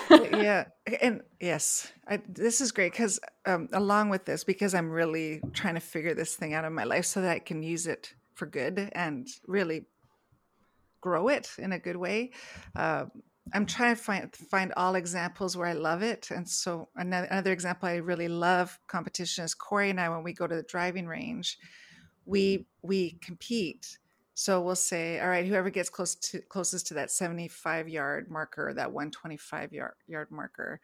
here. 0.10 0.30
yeah. 0.42 0.66
And 1.02 1.22
yes, 1.40 1.92
I, 2.08 2.20
this 2.28 2.62
is 2.62 2.72
great 2.72 2.92
because 2.92 3.20
um, 3.46 3.70
along 3.74 4.10
with 4.10 4.26
this, 4.26 4.44
because 4.44 4.74
I'm 4.74 4.90
really 4.90 5.42
trying 5.54 5.76
to 5.76 5.80
figure 5.80 6.14
this 6.14 6.36
thing 6.36 6.54
out 6.54 6.66
in 6.66 6.74
my 6.74 6.84
life 6.84 7.06
so 7.06 7.22
that 7.22 7.32
I 7.32 7.40
can 7.40 7.62
use 7.62 7.88
it 7.88 8.14
for 8.34 8.46
good 8.46 8.90
and 8.94 9.28
really 9.48 9.86
grow 11.02 11.28
it 11.28 11.50
in 11.58 11.72
a 11.72 11.80
good 11.80 11.96
way. 11.96 12.32
Uh, 12.76 13.06
I'm 13.54 13.66
trying 13.66 13.96
to 13.96 14.02
find 14.02 14.36
find 14.36 14.74
all 14.78 14.96
examples 14.96 15.58
where 15.58 15.68
I 15.68 15.74
love 15.74 16.04
it. 16.04 16.30
And 16.32 16.48
so 16.48 16.90
another, 16.96 17.28
another 17.28 17.52
example 17.52 17.90
I 17.90 17.96
really 17.96 18.28
love 18.28 18.78
competition 18.88 19.44
is 19.44 19.54
Corey 19.54 19.90
and 19.90 20.00
I 20.00 20.10
when 20.10 20.24
we 20.24 20.34
go 20.34 20.48
to 20.48 20.56
the 20.56 20.64
driving 20.64 21.08
range, 21.08 21.58
we 22.30 22.68
we 22.82 23.18
compete. 23.22 23.98
So 24.36 24.62
we'll 24.62 24.76
say, 24.76 25.20
all 25.20 25.28
right, 25.28 25.46
whoever 25.46 25.70
gets 25.70 25.90
close 25.90 26.16
to 26.16 26.40
closest 26.42 26.88
to 26.88 26.94
that 26.94 27.12
75 27.12 27.90
yard 27.90 28.30
marker, 28.30 28.72
that 28.74 28.94
125 28.94 29.74
yard 29.74 29.94
yard 30.08 30.32
marker, 30.32 30.80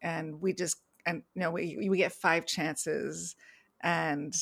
and 0.00 0.40
we 0.40 0.54
just 0.54 0.78
and 1.04 1.22
you 1.34 1.40
know 1.40 1.50
we 1.50 1.88
we 1.90 1.98
get 1.98 2.12
five 2.12 2.46
chances, 2.46 3.34
and 3.82 4.34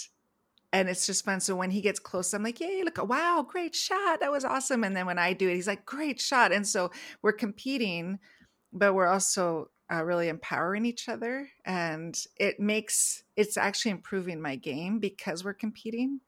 and 0.73 0.89
it's 0.89 1.07
just 1.07 1.25
fun. 1.25 1.41
So 1.41 1.57
when 1.57 1.71
he 1.71 1.81
gets 1.81 1.99
close, 1.99 2.33
I'm 2.35 2.43
like, 2.45 2.61
"Yay! 2.61 2.83
Look, 2.85 2.99
wow, 3.09 3.45
great 3.49 3.75
shot! 3.75 4.21
That 4.21 4.31
was 4.31 4.45
awesome!" 4.45 4.85
And 4.85 4.95
then 4.95 5.07
when 5.07 5.19
I 5.19 5.33
do 5.33 5.49
it, 5.49 5.55
he's 5.55 5.67
like, 5.67 5.87
"Great 5.87 6.21
shot!" 6.21 6.53
And 6.53 6.67
so 6.67 6.91
we're 7.23 7.33
competing, 7.33 8.19
but 8.73 8.95
we're 8.95 9.09
also 9.09 9.71
uh, 9.93 10.05
really 10.05 10.29
empowering 10.29 10.85
each 10.85 11.09
other, 11.09 11.49
and 11.65 12.17
it 12.37 12.61
makes 12.61 13.25
it's 13.37 13.57
actually 13.57 13.93
improving 13.93 14.41
my 14.41 14.57
game 14.57 14.99
because 15.01 15.43
we're 15.43 15.55
competing 15.55 16.21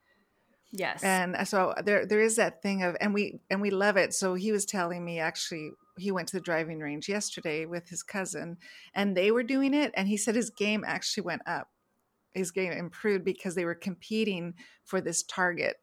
Yes. 0.76 1.02
and 1.02 1.34
uh, 1.36 1.44
so 1.44 1.74
there 1.84 2.04
there 2.06 2.20
is 2.20 2.36
that 2.36 2.62
thing 2.62 2.82
of 2.82 2.96
and 3.00 3.14
we 3.14 3.40
and 3.50 3.60
we 3.60 3.70
love 3.70 3.96
it. 3.96 4.12
So 4.12 4.34
he 4.34 4.52
was 4.52 4.66
telling 4.66 5.04
me 5.04 5.18
actually 5.18 5.70
he 5.98 6.12
went 6.12 6.28
to 6.28 6.36
the 6.36 6.42
driving 6.42 6.78
range 6.80 7.08
yesterday 7.08 7.64
with 7.64 7.88
his 7.88 8.02
cousin 8.02 8.58
and 8.94 9.16
they 9.16 9.30
were 9.30 9.42
doing 9.42 9.72
it 9.72 9.92
and 9.94 10.06
he 10.06 10.16
said 10.16 10.34
his 10.34 10.50
game 10.50 10.84
actually 10.86 11.24
went 11.24 11.42
up. 11.46 11.68
His 12.34 12.50
game 12.50 12.72
improved 12.72 13.24
because 13.24 13.54
they 13.54 13.64
were 13.64 13.74
competing 13.74 14.54
for 14.84 15.00
this 15.00 15.22
target 15.22 15.76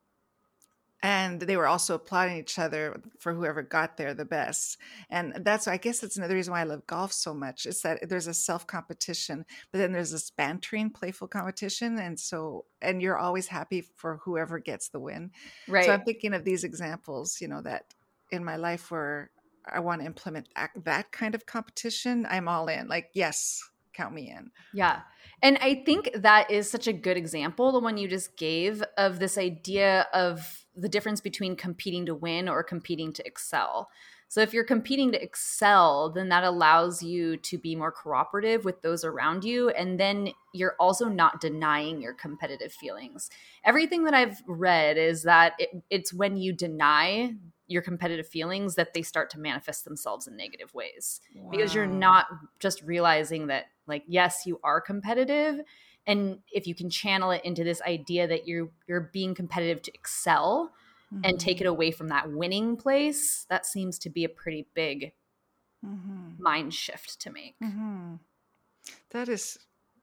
and 1.04 1.42
they 1.42 1.58
were 1.58 1.68
also 1.68 1.96
applauding 1.96 2.38
each 2.38 2.58
other 2.58 3.00
for 3.20 3.34
whoever 3.34 3.62
got 3.62 3.98
there 3.98 4.14
the 4.14 4.26
best 4.26 4.78
and 5.10 5.34
that's 5.42 5.68
i 5.68 5.78
guess 5.78 6.00
that's 6.00 6.18
another 6.18 6.34
reason 6.34 6.54
why 6.54 6.62
i 6.62 6.64
love 6.64 6.88
golf 6.88 7.12
so 7.12 7.34
much 7.34 7.66
is 7.66 7.82
that 7.82 8.10
there's 8.10 8.28
a 8.28 8.34
self 8.34 8.66
competition 8.66 9.46
but 9.72 9.78
then 9.78 9.92
there's 9.92 10.12
this 10.12 10.32
bantering 10.32 10.90
playful 10.90 11.28
competition 11.28 12.00
and 12.00 12.20
so 12.20 12.66
and 12.82 13.02
you're 13.02 13.18
always 13.18 13.48
happy 13.48 13.82
for 13.96 14.20
whoever 14.24 14.58
gets 14.58 14.90
the 14.90 15.00
win 15.00 15.30
right. 15.68 15.86
so 15.86 15.92
i'm 15.92 16.04
thinking 16.04 16.34
of 16.34 16.46
these 16.46 16.64
examples 16.64 17.40
you 17.40 17.48
know 17.48 17.62
that 17.62 17.94
in 18.32 18.44
my 18.44 18.56
life 18.56 18.90
where 18.90 19.30
i 19.72 19.80
want 19.80 20.02
to 20.02 20.08
implement 20.08 20.48
that, 20.56 20.72
that 20.84 21.12
kind 21.12 21.36
of 21.36 21.46
competition 21.46 22.26
i'm 22.30 22.48
all 22.48 22.68
in 22.68 22.88
like 22.88 23.10
yes 23.14 23.62
count 23.94 24.16
me 24.16 24.28
in 24.28 24.50
Yeah. 24.74 25.02
And 25.44 25.60
I 25.60 25.84
think 25.86 26.10
that 26.16 26.50
is 26.50 26.68
such 26.68 26.88
a 26.88 26.94
good 26.94 27.16
example, 27.16 27.72
the 27.72 27.80
one 27.80 27.98
you 27.98 28.08
just 28.08 28.36
gave, 28.38 28.84
of 28.98 29.20
this 29.20 29.38
idea 29.38 30.08
of 30.14 30.63
the 30.76 30.90
difference 30.90 31.22
between 31.22 31.56
competing 31.56 32.06
to 32.08 32.16
win 32.16 32.50
or 32.50 32.64
competing 32.64 33.14
to 33.14 33.26
excel. 33.26 33.90
So 34.28 34.42
if 34.42 34.52
you're 34.52 34.64
competing 34.64 35.12
to 35.12 35.22
excel, 35.22 36.10
then 36.10 36.30
that 36.30 36.44
allows 36.44 37.04
you 37.04 37.38
to 37.38 37.58
be 37.60 37.76
more 37.76 37.92
cooperative 37.92 38.66
with 38.66 38.82
those 38.82 39.04
around 39.04 39.44
you. 39.44 39.70
And 39.70 40.00
then 40.00 40.30
you're 40.54 40.76
also 40.80 41.08
not 41.08 41.40
denying 41.40 42.02
your 42.02 42.16
competitive 42.16 42.74
feelings. 42.74 43.30
Everything 43.64 44.06
that 44.06 44.16
I've 44.16 44.42
read 44.48 44.98
is 44.98 45.22
that 45.24 45.54
it, 45.60 45.70
it's 45.92 46.12
when 46.12 46.36
you 46.36 46.52
deny 46.52 47.36
your 47.68 47.84
competitive 47.84 48.28
feelings 48.28 48.76
that 48.76 48.94
they 48.94 49.04
start 49.04 49.30
to 49.30 49.40
manifest 49.40 49.86
themselves 49.86 50.28
in 50.28 50.36
negative 50.36 50.74
ways 50.74 51.22
because 51.50 51.74
you're 51.74 51.86
not 51.86 52.26
just 52.60 52.82
realizing 52.82 53.48
that 53.48 53.66
like 53.88 54.04
yes 54.08 54.44
you 54.46 54.60
are 54.64 54.82
competitive 54.82 55.62
and 56.06 56.42
if 56.52 56.68
you 56.68 56.76
can 56.76 56.90
channel 56.90 57.32
it 57.32 57.44
into 57.46 57.64
this 57.64 57.82
idea 57.84 58.28
that 58.28 58.48
you're 58.48 58.72
you're 58.88 59.10
being 59.14 59.36
competitive 59.36 59.82
to 59.84 59.94
excel 59.94 60.74
and 61.24 61.40
take 61.40 61.62
it 61.62 61.68
away 61.68 61.92
from 61.92 62.10
that 62.10 62.32
winning 62.32 62.76
place 62.78 63.46
that 63.50 63.66
seems 63.66 63.98
to 64.00 64.10
be 64.10 64.24
a 64.24 64.30
pretty 64.30 64.68
big 64.74 65.14
Mhm. 65.82 66.38
mind 66.38 66.74
shift 66.74 67.20
to 67.22 67.32
make 67.32 67.58
hmm 67.62 68.16
That 69.12 69.30
is 69.30 69.58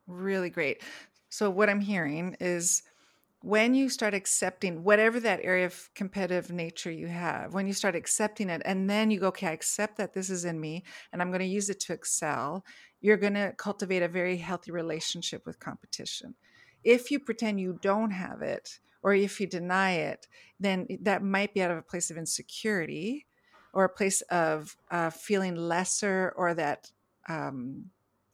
really 0.07 0.51
great. 0.51 0.83
So, 1.31 1.51
what 1.51 1.71
I'm 1.71 1.81
hearing 1.81 2.37
is 2.41 2.83
when 3.43 3.75
you 3.75 3.89
start 3.89 4.13
accepting 4.13 4.85
whatever 4.85 5.19
that 5.21 5.41
area 5.43 5.65
of 5.65 5.89
competitive 5.95 6.53
nature 6.53 6.91
you 6.91 7.07
have, 7.07 7.55
when 7.55 7.67
you 7.67 7.73
start 7.73 7.95
accepting 7.95 8.51
it, 8.51 8.61
and 8.65 8.89
then 8.89 9.11
you 9.11 9.19
go, 9.19 9.29
okay, 9.29 9.49
I 9.49 9.53
accept 9.53 9.97
that 9.97 10.13
this 10.13 10.29
is 10.29 10.45
in 10.45 10.61
me 10.61 10.85
and 11.13 11.23
I'm 11.23 11.31
going 11.31 11.41
to 11.41 11.47
use 11.47 11.71
it 11.71 11.81
to 11.81 11.95
excel, 11.95 12.65
you're 13.01 13.17
going 13.17 13.35
to 13.35 13.55
cultivate 13.57 14.03
a 14.03 14.09
very 14.09 14.37
healthy 14.37 14.73
relationship 14.73 15.47
with 15.47 15.59
competition. 15.59 16.35
If 16.85 17.11
you 17.11 17.19
pretend 17.19 17.61
you 17.61 17.79
don't 17.81 18.11
have 18.11 18.43
it, 18.43 18.79
or 19.03 19.15
if 19.15 19.41
you 19.41 19.47
deny 19.47 19.93
it, 19.93 20.27
then 20.59 20.87
that 21.01 21.23
might 21.23 21.55
be 21.55 21.63
out 21.63 21.71
of 21.71 21.79
a 21.79 21.83
place 21.83 22.11
of 22.11 22.19
insecurity 22.19 23.27
or 23.73 23.85
a 23.85 23.89
place 23.89 24.21
of 24.23 24.77
uh, 24.91 25.09
feeling 25.09 25.57
lesser 25.57 26.35
or 26.37 26.53
that 26.53 26.91
um, 27.29 27.87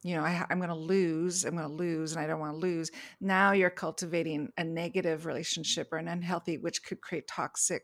you 0.07 0.15
know 0.15 0.23
I, 0.23 0.45
i'm 0.49 0.59
going 0.59 0.69
to 0.69 0.75
lose 0.75 1.43
i'm 1.45 1.55
going 1.57 1.67
to 1.67 1.73
lose 1.73 2.13
and 2.13 2.21
i 2.23 2.27
don't 2.27 2.39
want 2.39 2.53
to 2.53 2.57
lose. 2.59 2.89
Now 3.19 3.51
you're 3.51 3.69
cultivating 3.85 4.49
a 4.57 4.63
negative 4.63 5.25
relationship 5.25 5.89
or 5.91 5.97
an 5.97 6.07
unhealthy 6.07 6.57
which 6.57 6.83
could 6.83 7.01
create 7.01 7.27
toxic 7.27 7.83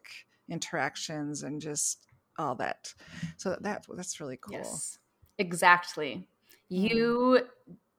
interactions 0.49 1.43
and 1.43 1.61
just 1.61 2.05
all 2.37 2.55
that. 2.55 2.93
So 3.37 3.57
that 3.61 3.85
that's 3.95 4.19
really 4.19 4.37
cool. 4.37 4.57
Yes. 4.57 4.97
Exactly. 5.37 6.27
Mm. 6.71 6.89
you 6.89 7.39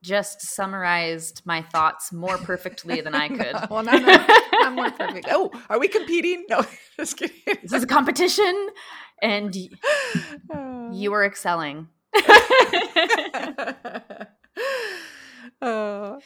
just 0.02 0.42
summarized 0.42 1.42
my 1.44 1.62
thoughts 1.62 2.12
more 2.12 2.36
perfectly 2.38 3.00
than 3.00 3.14
i 3.14 3.28
could. 3.28 3.54
Well, 3.70 3.82
no, 3.82 3.92
no, 3.92 4.26
i'm 4.62 4.74
more 4.74 4.90
perfect. 4.90 5.26
Oh 5.30 5.50
are 5.68 5.78
we 5.78 5.88
competing? 5.88 6.44
No 6.48 6.64
just 6.96 7.16
kidding. 7.16 7.36
This 7.62 7.72
is 7.72 7.82
a 7.82 7.86
competition 7.86 8.68
and 9.22 9.56
Oh. 10.52 10.90
you 10.92 11.12
are 11.14 11.24
excelling 11.24 11.88
oh. 15.62 16.18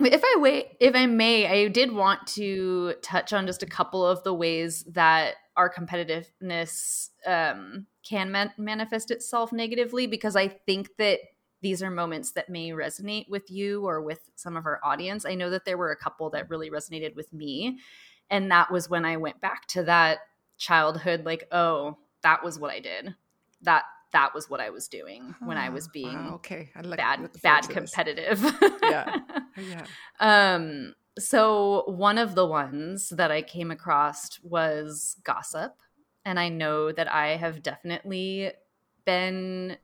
If 0.00 0.22
I 0.24 0.36
wait, 0.40 0.68
if 0.80 0.96
I 0.96 1.06
may, 1.06 1.46
I 1.46 1.68
did 1.68 1.92
want 1.92 2.26
to 2.28 2.94
touch 3.02 3.32
on 3.32 3.46
just 3.46 3.62
a 3.62 3.66
couple 3.66 4.04
of 4.04 4.24
the 4.24 4.34
ways 4.34 4.82
that 4.88 5.34
our 5.56 5.72
competitiveness 5.72 7.10
um, 7.24 7.86
can 8.02 8.32
man- 8.32 8.52
manifest 8.58 9.12
itself 9.12 9.52
negatively, 9.52 10.08
because 10.08 10.34
I 10.34 10.48
think 10.48 10.96
that 10.98 11.20
these 11.60 11.84
are 11.84 11.90
moments 11.90 12.32
that 12.32 12.48
may 12.48 12.70
resonate 12.70 13.28
with 13.28 13.48
you 13.48 13.86
or 13.86 14.02
with 14.02 14.28
some 14.34 14.56
of 14.56 14.66
our 14.66 14.80
audience. 14.82 15.24
I 15.24 15.36
know 15.36 15.50
that 15.50 15.64
there 15.64 15.78
were 15.78 15.92
a 15.92 15.96
couple 15.96 16.30
that 16.30 16.50
really 16.50 16.70
resonated 16.70 17.14
with 17.14 17.32
me, 17.32 17.78
and 18.28 18.50
that 18.50 18.72
was 18.72 18.90
when 18.90 19.04
I 19.04 19.18
went 19.18 19.40
back 19.40 19.68
to 19.68 19.84
that 19.84 20.18
childhood, 20.58 21.24
like, 21.24 21.46
oh, 21.52 21.98
that 22.22 22.42
was 22.42 22.58
what 22.58 22.72
I 22.72 22.80
did. 22.80 23.14
That 23.60 23.84
that 24.12 24.34
was 24.34 24.48
what 24.50 24.60
I 24.60 24.70
was 24.70 24.88
doing 24.88 25.34
when 25.44 25.56
I 25.56 25.68
was 25.70 25.86
Oh, 25.86 25.90
being 25.92 26.16
wow, 26.18 26.34
okay 26.34 26.70
I 26.76 26.82
look, 26.82 26.96
bad 26.98 27.20
bad 27.42 27.62
forward 27.62 27.74
to 27.74 27.80
this. 27.80 27.92
competitive. 27.92 28.44
Yeah. 28.82 29.20
yeah 29.56 29.86
Um, 30.20 30.94
so 31.18 31.84
one 31.86 32.18
of 32.18 32.34
the 32.34 32.46
ones 32.46 33.10
that 33.10 33.30
I 33.30 33.42
came 33.42 33.70
across 33.70 34.38
was 34.42 35.16
gossip. 35.24 35.74
And 36.24 36.38
I 36.38 36.48
know 36.48 36.92
that 36.92 37.12
I 37.12 37.36
have 37.36 37.62
definitely 37.62 38.52
been, 39.04 39.76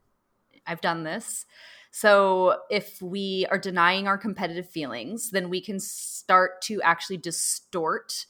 I've 0.67 0.81
done 0.81 1.03
this. 1.03 1.45
So 1.91 2.59
if 2.71 3.03
we 3.03 3.47
are 3.51 3.59
denying 3.59 4.07
our 4.07 4.19
competitive 4.19 4.69
feelings, 4.69 5.31
then 5.31 5.49
we 5.51 5.61
can 5.61 5.81
start 5.81 6.63
to 6.63 6.81
actually 6.83 7.17
distort 7.17 8.27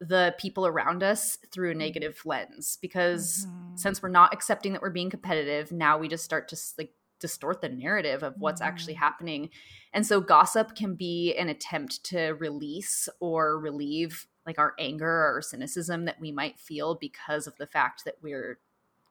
the 0.00 0.34
people 0.38 0.66
around 0.66 1.02
us 1.02 1.38
through 1.50 1.72
a 1.72 1.74
negative 1.74 2.20
lens 2.24 2.78
because 2.80 3.46
Mhm. 3.46 3.78
since 3.80 4.02
we're 4.02 4.08
not 4.08 4.32
accepting 4.32 4.72
that 4.72 4.82
we're 4.82 4.90
being 4.90 5.10
competitive, 5.10 5.72
now 5.72 5.98
we 5.98 6.08
just 6.08 6.24
start 6.24 6.48
to 6.48 6.56
like 6.78 6.94
distort 7.20 7.60
the 7.60 7.68
narrative 7.68 8.22
of 8.22 8.34
what's 8.38 8.60
actually 8.60 8.94
Mhm. 8.94 8.98
happening. 8.98 9.50
And 9.92 10.06
so 10.06 10.20
gossip 10.20 10.74
can 10.76 10.94
be 10.94 11.34
an 11.36 11.48
attempt 11.48 12.04
to 12.04 12.30
release 12.34 13.08
or 13.20 13.58
relieve 13.58 14.28
like 14.46 14.58
our 14.58 14.74
anger 14.78 15.34
or 15.36 15.42
cynicism 15.42 16.04
that 16.06 16.20
we 16.20 16.32
might 16.32 16.58
feel 16.58 16.94
because 16.94 17.46
of 17.46 17.56
the 17.56 17.66
fact 17.66 18.04
that 18.04 18.22
we're 18.22 18.60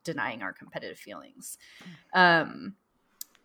denying 0.04 0.42
our 0.42 0.54
competitive 0.54 0.98
feelings. 0.98 1.58
Um 2.14 2.78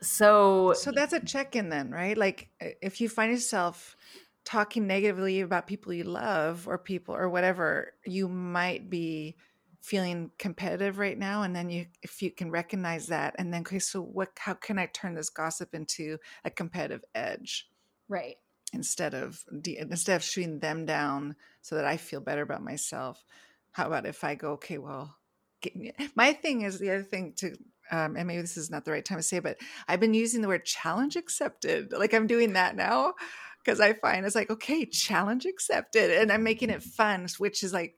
so 0.00 0.72
So 0.74 0.92
that's 0.92 1.12
a 1.12 1.20
check 1.20 1.56
in 1.56 1.68
then, 1.68 1.90
right? 1.90 2.16
Like 2.16 2.50
if 2.60 3.00
you 3.00 3.08
find 3.08 3.32
yourself 3.32 3.96
talking 4.44 4.86
negatively 4.86 5.40
about 5.40 5.66
people 5.66 5.92
you 5.92 6.04
love 6.04 6.66
or 6.66 6.78
people 6.78 7.14
or 7.14 7.28
whatever, 7.28 7.92
you 8.04 8.28
might 8.28 8.90
be 8.90 9.36
feeling 9.82 10.30
competitive 10.38 10.98
right 10.98 11.18
now 11.18 11.42
and 11.42 11.54
then 11.56 11.68
you 11.68 11.84
if 12.02 12.22
you 12.22 12.30
can 12.30 12.52
recognize 12.52 13.08
that 13.08 13.34
and 13.38 13.52
then 13.52 13.62
okay 13.62 13.80
so 13.80 14.00
what 14.00 14.28
how 14.38 14.54
can 14.54 14.78
i 14.78 14.86
turn 14.86 15.14
this 15.14 15.28
gossip 15.28 15.74
into 15.74 16.16
a 16.44 16.50
competitive 16.50 17.04
edge? 17.14 17.68
Right. 18.08 18.36
instead 18.72 19.12
of 19.12 19.44
instead 19.64 20.16
of 20.16 20.22
shooting 20.22 20.60
them 20.60 20.86
down 20.86 21.34
so 21.62 21.74
that 21.74 21.84
i 21.84 21.96
feel 21.96 22.20
better 22.20 22.42
about 22.42 22.62
myself. 22.62 23.24
How 23.72 23.86
about 23.88 24.06
if 24.06 24.22
i 24.22 24.36
go 24.36 24.52
okay 24.52 24.78
well 24.78 25.16
get 25.60 25.74
me 25.74 25.92
my 26.14 26.32
thing 26.32 26.62
is 26.62 26.78
the 26.78 26.90
other 26.90 27.02
thing 27.02 27.32
to 27.38 27.56
um, 27.90 28.16
and 28.16 28.28
maybe 28.28 28.40
this 28.40 28.56
is 28.56 28.70
not 28.70 28.84
the 28.84 28.92
right 28.92 29.04
time 29.04 29.18
to 29.18 29.22
say 29.22 29.40
but 29.40 29.58
i've 29.88 30.00
been 30.00 30.14
using 30.14 30.42
the 30.42 30.48
word 30.48 30.64
challenge 30.64 31.16
accepted. 31.16 31.92
Like 31.92 32.14
i'm 32.14 32.28
doing 32.28 32.52
that 32.52 32.76
now 32.76 33.14
because 33.64 33.80
i 33.80 33.92
find 33.92 34.24
it's 34.24 34.34
like 34.34 34.50
okay 34.50 34.84
challenge 34.84 35.46
accepted 35.46 36.10
and 36.10 36.32
i'm 36.32 36.42
making 36.42 36.70
it 36.70 36.82
fun 36.82 37.26
which 37.38 37.62
is 37.62 37.72
like 37.72 37.96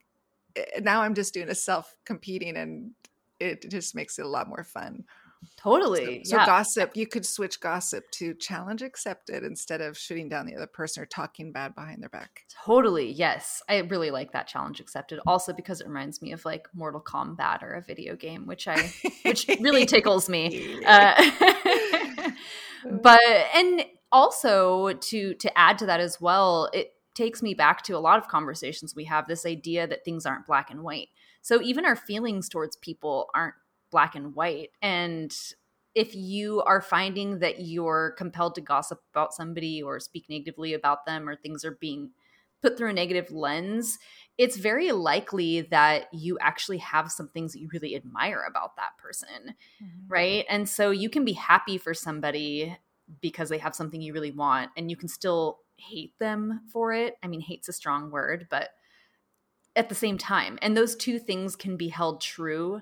eh, 0.56 0.80
now 0.80 1.02
I'm 1.02 1.14
just 1.14 1.34
doing 1.34 1.48
a 1.48 1.54
self 1.54 1.94
competing 2.04 2.56
and 2.56 2.92
it 3.40 3.70
just 3.70 3.94
makes 3.94 4.18
it 4.18 4.24
a 4.24 4.28
lot 4.28 4.48
more 4.48 4.64
fun. 4.64 5.04
Totally. 5.58 6.24
So, 6.24 6.30
so 6.30 6.36
yeah. 6.36 6.46
gossip, 6.46 6.96
you 6.96 7.06
could 7.06 7.26
switch 7.26 7.60
gossip 7.60 8.10
to 8.12 8.32
challenge 8.34 8.80
accepted 8.80 9.42
instead 9.42 9.82
of 9.82 9.98
shooting 9.98 10.30
down 10.30 10.46
the 10.46 10.56
other 10.56 10.66
person 10.66 11.02
or 11.02 11.06
talking 11.06 11.52
bad 11.52 11.74
behind 11.74 12.00
their 12.00 12.08
back. 12.08 12.44
Totally. 12.64 13.12
Yes. 13.12 13.62
I 13.68 13.78
really 13.80 14.10
like 14.10 14.32
that 14.32 14.46
challenge 14.46 14.80
accepted. 14.80 15.20
Also 15.26 15.52
because 15.52 15.82
it 15.82 15.86
reminds 15.86 16.22
me 16.22 16.32
of 16.32 16.44
like 16.46 16.66
Mortal 16.72 17.02
Kombat 17.02 17.62
or 17.62 17.74
a 17.74 17.82
video 17.82 18.16
game, 18.16 18.46
which 18.46 18.66
I 18.66 18.90
which 19.22 19.46
really 19.60 19.84
tickles 19.94 20.30
me. 20.30 20.82
Uh, 20.86 21.30
but 23.02 23.20
and 23.54 23.84
also 24.14 24.92
to 24.92 25.34
to 25.34 25.58
add 25.58 25.76
to 25.78 25.86
that 25.86 26.00
as 26.00 26.20
well, 26.20 26.70
it 26.72 26.92
takes 27.14 27.42
me 27.42 27.52
back 27.52 27.82
to 27.82 27.96
a 27.96 27.98
lot 27.98 28.18
of 28.18 28.28
conversations 28.28 28.94
we 28.94 29.04
have 29.04 29.26
this 29.26 29.44
idea 29.44 29.86
that 29.86 30.04
things 30.04 30.24
aren't 30.24 30.46
black 30.46 30.70
and 30.70 30.82
white. 30.82 31.08
So 31.42 31.60
even 31.60 31.84
our 31.84 31.96
feelings 31.96 32.48
towards 32.48 32.76
people 32.76 33.28
aren't 33.34 33.54
black 33.90 34.14
and 34.14 34.34
white. 34.34 34.70
And 34.80 35.34
if 35.94 36.14
you 36.14 36.62
are 36.62 36.80
finding 36.80 37.40
that 37.40 37.60
you're 37.60 38.14
compelled 38.16 38.54
to 38.56 38.60
gossip 38.60 39.00
about 39.12 39.34
somebody 39.34 39.82
or 39.82 40.00
speak 40.00 40.26
negatively 40.28 40.74
about 40.74 41.06
them 41.06 41.28
or 41.28 41.36
things 41.36 41.64
are 41.64 41.78
being 41.80 42.10
put 42.62 42.76
through 42.76 42.90
a 42.90 42.94
negative 42.94 43.30
lens, 43.30 43.98
it's 44.38 44.56
very 44.56 44.90
likely 44.90 45.60
that 45.60 46.06
you 46.12 46.38
actually 46.40 46.78
have 46.78 47.12
some 47.12 47.28
things 47.28 47.52
that 47.52 47.60
you 47.60 47.68
really 47.72 47.94
admire 47.94 48.42
about 48.48 48.74
that 48.76 48.96
person. 48.98 49.54
Mm-hmm. 49.82 50.08
Right. 50.08 50.46
And 50.48 50.68
so 50.68 50.90
you 50.90 51.10
can 51.10 51.24
be 51.24 51.34
happy 51.34 51.78
for 51.78 51.94
somebody 51.94 52.76
because 53.20 53.48
they 53.48 53.58
have 53.58 53.74
something 53.74 54.00
you 54.00 54.12
really 54.12 54.30
want 54.30 54.70
and 54.76 54.90
you 54.90 54.96
can 54.96 55.08
still 55.08 55.58
hate 55.76 56.18
them 56.18 56.62
for 56.72 56.92
it. 56.92 57.14
I 57.22 57.26
mean, 57.26 57.40
hate's 57.40 57.68
a 57.68 57.72
strong 57.72 58.10
word, 58.10 58.46
but 58.50 58.70
at 59.76 59.88
the 59.88 59.94
same 59.94 60.18
time. 60.18 60.58
And 60.62 60.76
those 60.76 60.94
two 60.94 61.18
things 61.18 61.56
can 61.56 61.76
be 61.76 61.88
held 61.88 62.20
true 62.20 62.80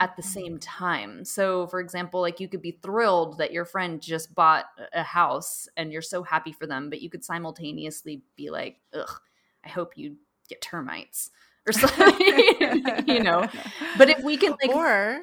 at 0.00 0.16
the 0.16 0.22
same 0.22 0.54
mm-hmm. 0.54 0.84
time. 0.84 1.24
So, 1.24 1.66
for 1.66 1.80
example, 1.80 2.20
like 2.20 2.40
you 2.40 2.48
could 2.48 2.62
be 2.62 2.78
thrilled 2.82 3.38
that 3.38 3.52
your 3.52 3.64
friend 3.64 4.00
just 4.00 4.34
bought 4.34 4.66
a 4.92 5.02
house 5.02 5.68
and 5.76 5.92
you're 5.92 6.02
so 6.02 6.22
happy 6.22 6.52
for 6.52 6.66
them, 6.66 6.88
but 6.88 7.02
you 7.02 7.10
could 7.10 7.24
simultaneously 7.24 8.22
be 8.36 8.50
like, 8.50 8.76
ugh, 8.94 9.20
I 9.64 9.68
hope 9.68 9.96
you 9.96 10.16
get 10.48 10.62
termites 10.62 11.30
or 11.66 11.72
something, 11.72 13.04
you 13.06 13.22
know. 13.22 13.48
But 13.96 14.08
if 14.08 14.22
we 14.22 14.36
can, 14.36 14.54
like, 14.62 14.74
or 14.74 15.22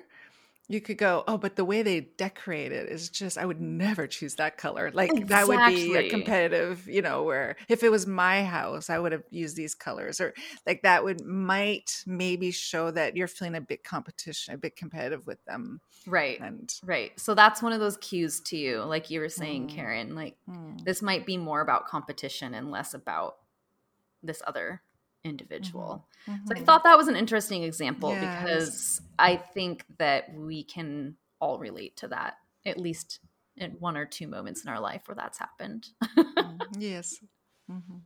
you 0.68 0.82
could 0.82 0.98
go, 0.98 1.24
oh, 1.28 1.38
but 1.38 1.56
the 1.56 1.66
way 1.66 1.84
they 1.84 2.02
decorate 2.02 2.72
it 2.72 2.90
is 2.90 3.10
just, 3.10 3.38
I 3.38 3.46
would 3.46 3.62
never 3.62 4.08
choose 4.08 4.36
that 4.36 4.58
color. 4.58 4.92
Like 4.94 5.12
exactly. 5.12 5.28
that 5.28 5.48
would 5.48 5.76
be 5.76 5.96
a 5.96 6.10
competitive, 6.10 6.88
you 6.88 7.02
know, 7.02 7.24
where 7.24 7.56
if 7.70 7.84
it 7.84 7.90
was 7.90 8.08
my 8.08 8.44
house, 8.44 8.90
I 8.90 8.98
would 8.98 9.12
have 9.12 9.24
used 9.30 9.56
these 9.56 9.76
colors 9.76 10.20
or 10.20 10.34
like 10.66 10.82
that 10.82 11.04
would 11.04 11.24
might 11.24 12.04
maybe 12.08 12.52
show 12.52 12.90
that 12.92 13.16
you're 13.16 13.28
feeling 13.28 13.56
a 13.56 13.62
bit 13.62 13.84
competition, 13.84 14.56
a 14.56 14.58
bit 14.58 14.76
competitive 14.76 15.28
with 15.28 15.44
them. 15.46 15.82
Right. 16.08 16.40
And 16.40 16.74
right. 16.84 17.18
So 17.20 17.36
that's 17.36 17.62
one 17.62 17.74
of 17.74 17.80
those 17.80 17.98
cues 17.98 18.40
to 18.42 18.58
you, 18.58 18.82
like 18.84 19.12
you 19.12 19.20
were 19.20 19.30
saying, 19.30 19.68
mm, 19.68 19.76
Karen, 19.76 20.16
like 20.16 20.36
mm. 20.50 20.84
this 20.84 21.02
might 21.02 21.26
be 21.26 21.38
more 21.38 21.62
about 21.62 21.88
competition 21.88 22.56
and 22.56 22.72
less 22.72 22.94
about 22.94 23.38
this 24.24 24.42
other 24.48 24.82
individual. 25.26 26.08
Mm-hmm. 26.28 26.46
So 26.46 26.52
I 26.52 26.56
mm-hmm. 26.56 26.66
thought 26.66 26.84
that 26.84 26.98
was 26.98 27.08
an 27.08 27.16
interesting 27.16 27.64
example 27.64 28.12
yes. 28.12 28.44
because 28.44 29.02
I 29.20 29.36
think 29.36 29.86
that 29.98 30.34
we 30.34 30.64
can 30.64 31.16
all 31.40 31.60
relate 31.60 31.98
to 31.98 32.08
that, 32.10 32.36
at 32.66 32.80
least 32.80 33.20
in 33.58 33.72
one 33.72 33.98
or 33.98 34.06
two 34.06 34.28
moments 34.28 34.64
in 34.64 34.70
our 34.70 34.80
life 34.80 35.04
where 35.08 35.16
that's 35.16 35.38
happened. 35.38 35.88
mm, 36.18 36.60
yes. 36.78 37.20
Mm-hmm. 37.70 37.98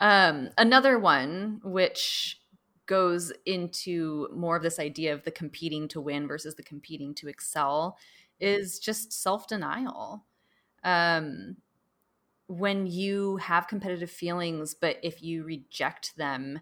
Um, 0.00 0.50
another 0.56 0.98
one, 0.98 1.60
which 1.62 2.40
goes 2.86 3.32
into 3.46 4.28
more 4.34 4.56
of 4.56 4.62
this 4.62 4.78
idea 4.78 5.14
of 5.14 5.22
the 5.24 5.30
competing 5.30 5.86
to 5.88 6.00
win 6.00 6.26
versus 6.26 6.54
the 6.56 6.62
competing 6.62 7.14
to 7.14 7.28
excel, 7.28 7.96
is 8.40 8.78
just 8.78 9.12
self 9.12 9.46
denial. 9.46 10.24
Um, 10.82 11.56
when 12.50 12.88
you 12.88 13.36
have 13.36 13.68
competitive 13.68 14.10
feelings, 14.10 14.74
but 14.74 14.96
if 15.04 15.22
you 15.22 15.44
reject 15.44 16.16
them, 16.16 16.58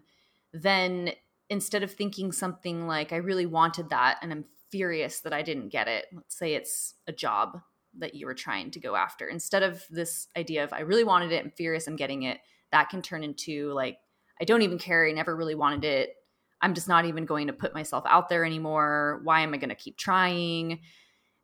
then 0.53 1.11
instead 1.49 1.81
of 1.81 1.91
thinking 1.91 2.31
something 2.31 2.85
like, 2.85 3.11
I 3.11 3.15
really 3.15 3.47
wanted 3.47 3.89
that 3.89 4.19
and 4.21 4.31
I'm 4.31 4.45
furious 4.69 5.21
that 5.21 5.33
I 5.33 5.41
didn't 5.41 5.69
get 5.69 5.87
it, 5.87 6.05
let's 6.13 6.37
say 6.37 6.53
it's 6.53 6.93
a 7.07 7.11
job 7.11 7.59
that 7.97 8.13
you 8.13 8.27
were 8.27 8.35
trying 8.35 8.69
to 8.69 8.79
go 8.79 8.95
after, 8.95 9.27
instead 9.27 9.63
of 9.63 9.83
this 9.89 10.27
idea 10.37 10.63
of, 10.63 10.71
I 10.73 10.81
really 10.81 11.03
wanted 11.03 11.31
it, 11.31 11.43
I'm 11.43 11.49
furious 11.49 11.87
I'm 11.87 11.95
getting 11.95 12.21
it, 12.21 12.37
that 12.71 12.89
can 12.89 13.01
turn 13.01 13.23
into 13.23 13.73
like, 13.73 13.97
I 14.39 14.45
don't 14.45 14.61
even 14.61 14.77
care, 14.77 15.07
I 15.07 15.11
never 15.11 15.35
really 15.35 15.55
wanted 15.55 15.85
it. 15.85 16.11
I'm 16.61 16.75
just 16.75 16.87
not 16.87 17.05
even 17.05 17.25
going 17.25 17.47
to 17.47 17.53
put 17.53 17.73
myself 17.73 18.03
out 18.07 18.29
there 18.29 18.45
anymore. 18.45 19.21
Why 19.23 19.41
am 19.41 19.55
I 19.55 19.57
going 19.57 19.69
to 19.69 19.75
keep 19.75 19.97
trying? 19.97 20.81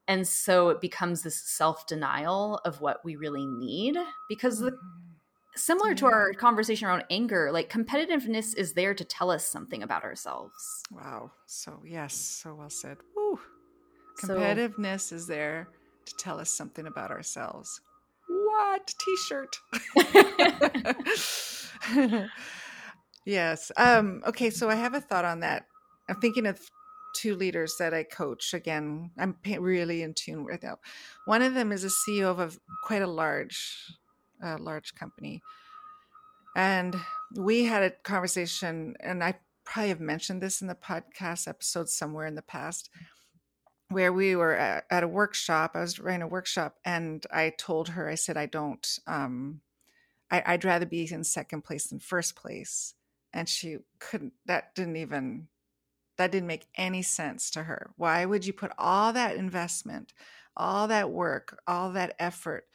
And 0.07 0.27
so 0.27 0.69
it 0.69 0.81
becomes 0.81 1.23
this 1.23 1.35
self-denial 1.35 2.61
of 2.65 2.81
what 2.81 3.03
we 3.03 3.15
really 3.15 3.45
need 3.45 3.97
because 4.29 4.59
the, 4.59 4.71
mm-hmm. 4.71 5.11
similar 5.55 5.89
yeah. 5.89 5.95
to 5.95 6.05
our 6.05 6.33
conversation 6.33 6.87
around 6.87 7.03
anger 7.09 7.51
like 7.51 7.69
competitiveness 7.71 8.55
is 8.55 8.73
there 8.73 8.93
to 8.93 9.03
tell 9.03 9.31
us 9.31 9.47
something 9.47 9.83
about 9.83 10.03
ourselves. 10.03 10.83
Wow. 10.91 11.31
So 11.47 11.81
yes 11.85 12.13
so 12.13 12.55
well 12.55 12.69
said. 12.69 12.97
Woo. 13.15 13.39
competitiveness 14.21 15.09
so, 15.09 15.15
is 15.15 15.27
there 15.27 15.67
to 16.05 16.15
tell 16.17 16.39
us 16.39 16.49
something 16.49 16.85
about 16.85 17.11
ourselves. 17.11 17.81
What? 18.27 18.93
T-shirt. 18.99 19.57
Yes. 23.27 23.71
Um 23.75 24.21
okay 24.27 24.51
so 24.51 24.69
i 24.69 24.75
have 24.75 24.93
a 24.93 25.01
thought 25.01 25.25
on 25.25 25.39
that. 25.39 25.65
I'm 26.07 26.21
thinking 26.21 26.45
of 26.45 26.59
two 27.15 27.35
leaders 27.35 27.75
that 27.79 27.93
I 27.93 28.03
coach. 28.03 28.53
Again, 28.53 29.11
I'm 29.17 29.35
really 29.59 30.03
in 30.03 30.13
tune 30.13 30.43
with 30.43 30.61
them. 30.61 30.77
One 31.25 31.41
of 31.41 31.53
them 31.53 31.71
is 31.71 31.83
a 31.83 31.89
CEO 32.09 32.25
of 32.25 32.39
a, 32.39 32.51
quite 32.83 33.01
a 33.01 33.07
large, 33.07 33.93
uh, 34.43 34.57
large 34.59 34.95
company, 34.95 35.41
and 36.55 36.95
we 37.35 37.65
had 37.65 37.83
a 37.83 37.91
conversation, 37.91 38.95
and 38.99 39.23
I 39.23 39.35
probably 39.63 39.89
have 39.89 39.99
mentioned 39.99 40.41
this 40.41 40.61
in 40.61 40.67
the 40.67 40.75
podcast 40.75 41.47
episode 41.47 41.89
somewhere 41.89 42.27
in 42.27 42.35
the 42.35 42.41
past, 42.41 42.89
where 43.89 44.13
we 44.13 44.35
were 44.35 44.55
at, 44.55 44.85
at 44.89 45.03
a 45.03 45.07
workshop. 45.07 45.71
I 45.73 45.81
was 45.81 45.99
running 45.99 46.21
a 46.21 46.27
workshop, 46.27 46.75
and 46.85 47.25
I 47.31 47.53
told 47.57 47.89
her, 47.89 48.09
I 48.09 48.15
said, 48.15 48.37
I 48.37 48.45
don't. 48.45 48.87
Um, 49.07 49.61
I, 50.31 50.43
I'd 50.45 50.65
rather 50.65 50.85
be 50.85 51.07
in 51.11 51.23
second 51.23 51.63
place 51.63 51.87
than 51.87 51.99
first 51.99 52.35
place 52.35 52.95
and 53.35 53.49
she 53.49 53.77
couldn't 53.99 54.33
that 54.45 54.73
didn't 54.73 54.95
even 54.95 55.47
that 56.17 56.31
didn't 56.31 56.47
make 56.47 56.67
any 56.75 57.01
sense 57.01 57.49
to 57.51 57.63
her. 57.63 57.91
Why 57.97 58.25
would 58.25 58.45
you 58.45 58.53
put 58.53 58.71
all 58.77 59.13
that 59.13 59.35
investment, 59.35 60.13
all 60.55 60.87
that 60.87 61.09
work, 61.11 61.59
all 61.67 61.91
that 61.91 62.15
effort 62.19 62.67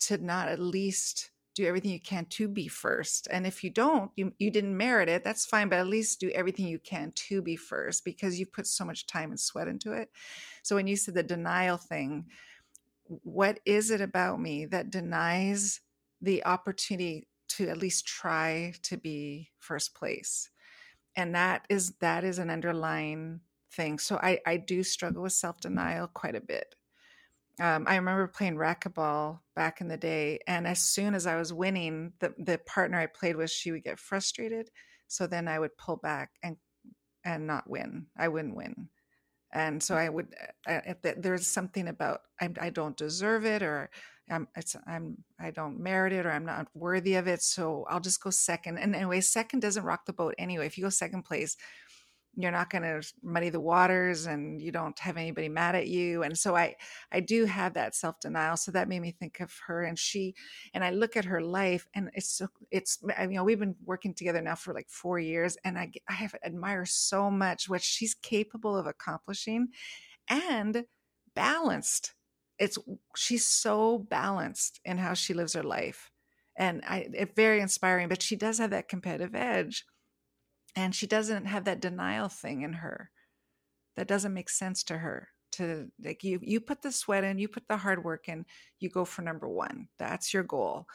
to 0.00 0.18
not 0.18 0.48
at 0.48 0.60
least 0.60 1.30
do 1.54 1.64
everything 1.66 1.92
you 1.92 2.00
can 2.00 2.26
to 2.26 2.48
be 2.48 2.68
first? 2.68 3.28
And 3.30 3.46
if 3.46 3.64
you 3.64 3.70
don't, 3.70 4.10
you, 4.16 4.32
you 4.38 4.50
didn't 4.50 4.76
merit 4.76 5.08
it, 5.08 5.24
that's 5.24 5.46
fine, 5.46 5.68
but 5.68 5.78
at 5.78 5.86
least 5.86 6.20
do 6.20 6.30
everything 6.30 6.66
you 6.66 6.78
can 6.78 7.12
to 7.12 7.42
be 7.42 7.56
first 7.56 8.04
because 8.04 8.38
you've 8.38 8.52
put 8.52 8.66
so 8.66 8.84
much 8.84 9.06
time 9.06 9.30
and 9.30 9.40
sweat 9.40 9.68
into 9.68 9.92
it. 9.92 10.10
So 10.62 10.76
when 10.76 10.86
you 10.86 10.96
said 10.96 11.14
the 11.14 11.22
denial 11.22 11.76
thing, 11.76 12.26
what 13.06 13.60
is 13.64 13.90
it 13.90 14.00
about 14.00 14.40
me 14.40 14.66
that 14.66 14.90
denies 14.90 15.80
the 16.20 16.44
opportunity 16.44 17.28
to 17.46 17.68
at 17.68 17.76
least 17.76 18.06
try 18.06 18.72
to 18.82 18.96
be 18.96 19.50
first 19.58 19.94
place? 19.94 20.48
And 21.16 21.34
that 21.34 21.66
is 21.68 21.94
that 22.00 22.24
is 22.24 22.38
an 22.38 22.50
underlying 22.50 23.40
thing 23.72 23.98
so 23.98 24.16
i 24.16 24.38
i 24.46 24.56
do 24.56 24.82
struggle 24.82 25.22
with 25.22 25.32
self-denial 25.32 26.08
quite 26.08 26.34
a 26.34 26.40
bit. 26.40 26.74
Um, 27.60 27.84
i 27.86 27.96
remember 27.96 28.26
playing 28.26 28.56
racquetball 28.56 29.40
back 29.54 29.80
in 29.80 29.88
the 29.88 29.96
day 29.96 30.40
and 30.46 30.66
as 30.66 30.80
soon 30.80 31.14
as 31.14 31.26
i 31.26 31.36
was 31.36 31.52
winning 31.52 32.12
the 32.18 32.34
the 32.38 32.58
partner 32.66 32.98
i 32.98 33.06
played 33.06 33.36
with 33.36 33.50
she 33.50 33.70
would 33.70 33.84
get 33.84 33.98
frustrated 33.98 34.70
so 35.06 35.26
then 35.26 35.46
i 35.46 35.58
would 35.58 35.76
pull 35.76 35.96
back 35.96 36.30
and 36.42 36.56
and 37.24 37.46
not 37.46 37.68
win. 37.68 38.06
I 38.16 38.28
wouldn't 38.28 38.56
win. 38.56 38.88
And 39.52 39.82
so 39.82 39.94
i 39.94 40.08
would 40.08 40.34
uh, 40.66 40.80
there's 41.16 41.46
something 41.46 41.86
about 41.88 42.22
I, 42.40 42.50
I 42.60 42.70
don't 42.70 42.96
deserve 42.96 43.46
it 43.46 43.62
or 43.62 43.88
I'm 44.30 44.48
it's 44.56 44.76
I'm 44.86 45.18
I 45.38 45.50
don't 45.50 45.80
merit 45.80 46.12
it 46.12 46.26
or 46.26 46.30
I'm 46.30 46.46
not 46.46 46.68
worthy 46.74 47.14
of 47.14 47.26
it. 47.26 47.42
So 47.42 47.84
I'll 47.88 48.00
just 48.00 48.22
go 48.22 48.30
second. 48.30 48.78
And 48.78 48.94
anyway, 48.94 49.20
second 49.20 49.60
doesn't 49.60 49.84
rock 49.84 50.06
the 50.06 50.12
boat 50.12 50.34
anyway. 50.38 50.66
If 50.66 50.78
you 50.78 50.84
go 50.84 50.90
second 50.90 51.24
place, 51.24 51.56
you're 52.36 52.50
not 52.50 52.70
going 52.70 52.82
to 52.82 53.02
muddy 53.22 53.48
the 53.48 53.60
waters 53.60 54.26
and 54.26 54.60
you 54.60 54.72
don't 54.72 54.98
have 54.98 55.16
anybody 55.16 55.48
mad 55.48 55.74
at 55.74 55.86
you 55.86 56.22
and 56.22 56.36
so 56.36 56.56
i 56.56 56.74
i 57.12 57.20
do 57.20 57.44
have 57.44 57.74
that 57.74 57.94
self-denial 57.94 58.56
so 58.56 58.70
that 58.70 58.88
made 58.88 59.00
me 59.00 59.12
think 59.12 59.40
of 59.40 59.52
her 59.66 59.84
and 59.84 59.98
she 59.98 60.34
and 60.72 60.82
i 60.82 60.90
look 60.90 61.16
at 61.16 61.24
her 61.24 61.40
life 61.40 61.86
and 61.94 62.10
it's 62.14 62.28
so 62.28 62.48
it's 62.70 62.98
you 63.20 63.28
know 63.28 63.44
we've 63.44 63.60
been 63.60 63.76
working 63.84 64.14
together 64.14 64.40
now 64.40 64.54
for 64.54 64.74
like 64.74 64.88
four 64.88 65.18
years 65.18 65.56
and 65.64 65.78
i 65.78 65.90
i 66.08 66.12
have 66.12 66.34
admire 66.44 66.84
so 66.84 67.30
much 67.30 67.68
what 67.68 67.82
she's 67.82 68.14
capable 68.14 68.76
of 68.76 68.86
accomplishing 68.86 69.68
and 70.28 70.84
balanced 71.34 72.14
it's 72.58 72.78
she's 73.16 73.46
so 73.46 73.98
balanced 73.98 74.80
in 74.84 74.98
how 74.98 75.14
she 75.14 75.34
lives 75.34 75.54
her 75.54 75.62
life 75.62 76.10
and 76.56 76.82
i 76.86 77.06
it's 77.12 77.32
very 77.34 77.60
inspiring 77.60 78.08
but 78.08 78.22
she 78.22 78.36
does 78.36 78.58
have 78.58 78.70
that 78.70 78.88
competitive 78.88 79.34
edge 79.34 79.84
and 80.76 80.94
she 80.94 81.06
doesn't 81.06 81.46
have 81.46 81.64
that 81.64 81.80
denial 81.80 82.28
thing 82.28 82.62
in 82.62 82.74
her 82.74 83.10
that 83.96 84.08
doesn't 84.08 84.34
make 84.34 84.48
sense 84.48 84.82
to 84.84 84.98
her 84.98 85.28
to 85.52 85.88
like 86.02 86.24
you 86.24 86.40
you 86.42 86.60
put 86.60 86.82
the 86.82 86.92
sweat 86.92 87.24
in 87.24 87.38
you 87.38 87.48
put 87.48 87.66
the 87.68 87.76
hard 87.76 88.04
work 88.04 88.28
in 88.28 88.44
you 88.80 88.88
go 88.88 89.04
for 89.04 89.22
number 89.22 89.48
one 89.48 89.88
that's 89.98 90.34
your 90.34 90.42
goal 90.42 90.86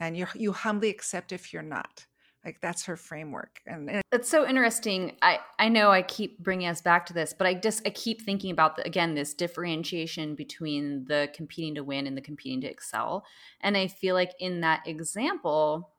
and 0.00 0.16
you 0.16 0.26
you 0.34 0.52
humbly 0.52 0.90
accept 0.90 1.32
if 1.32 1.52
you're 1.52 1.62
not 1.62 2.06
like 2.44 2.60
that's 2.60 2.84
her 2.84 2.96
framework 2.96 3.60
and, 3.66 4.02
it's 4.12 4.28
so 4.28 4.46
interesting. 4.46 5.16
I 5.22 5.38
i 5.58 5.68
know 5.68 5.90
i 5.90 6.02
keep 6.02 6.38
bringing 6.38 6.68
us 6.68 6.80
back 6.80 7.06
to 7.06 7.12
this 7.12 7.32
but 7.32 7.46
i 7.46 7.54
just 7.54 7.86
i 7.86 7.90
keep 7.90 8.22
thinking 8.22 8.50
about 8.50 8.76
the, 8.76 8.86
again 8.86 9.14
this 9.14 9.34
differentiation 9.34 10.34
between 10.34 11.04
the 11.06 11.28
competing 11.34 11.74
to 11.76 11.84
win 11.84 12.06
and 12.06 12.16
the 12.16 12.22
competing 12.22 12.60
to 12.62 12.70
excel. 12.70 13.24
And 13.60 13.76
i 13.76 13.86
feel 13.86 14.14
like 14.14 14.32
in 14.38 14.60
that 14.60 14.86
example 14.86 15.90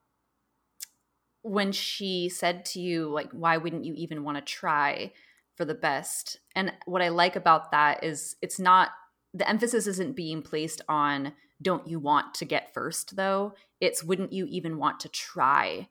when 1.42 1.72
she 1.72 2.30
said 2.30 2.66
to 2.66 2.80
you 2.80 3.10
like 3.10 3.32
why 3.32 3.58
wouldn't 3.58 3.86
you 3.86 3.94
even 3.96 4.24
want 4.24 4.38
to 4.38 4.54
try 4.54 5.12
for 5.56 5.66
the 5.66 5.76
best? 5.76 6.40
And 6.56 6.74
what 6.86 7.02
i 7.02 7.10
like 7.10 7.36
about 7.36 7.72
that 7.72 8.04
is 8.04 8.36
it's 8.42 8.60
not 8.60 8.92
the 9.34 9.50
emphasis 9.50 9.88
isn't 9.88 10.16
being 10.16 10.42
placed 10.42 10.82
on 10.88 11.34
don't 11.62 11.88
you 11.88 11.98
want 11.98 12.36
to 12.36 12.46
get 12.46 12.74
first 12.74 13.16
though? 13.16 13.54
It's 13.80 14.04
wouldn't 14.04 14.34
you 14.34 14.46
even 14.46 14.78
want 14.78 15.00
to 15.02 15.10
try 15.10 15.88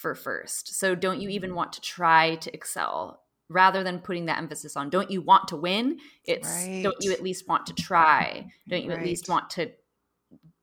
for 0.00 0.14
first 0.14 0.74
so 0.74 0.94
don't 0.94 1.20
you 1.20 1.28
even 1.28 1.54
want 1.54 1.72
to 1.72 1.80
try 1.80 2.34
to 2.36 2.52
excel 2.54 3.20
rather 3.48 3.82
than 3.82 3.98
putting 3.98 4.26
that 4.26 4.38
emphasis 4.38 4.76
on 4.76 4.88
don't 4.88 5.10
you 5.10 5.20
want 5.20 5.48
to 5.48 5.56
win 5.56 5.98
it's 6.24 6.48
right. 6.48 6.82
don't 6.82 6.96
you 7.00 7.12
at 7.12 7.22
least 7.22 7.48
want 7.48 7.66
to 7.66 7.74
try 7.74 8.46
don't 8.68 8.82
you 8.82 8.90
right. 8.90 8.98
at 8.98 9.04
least 9.04 9.28
want 9.28 9.50
to 9.50 9.70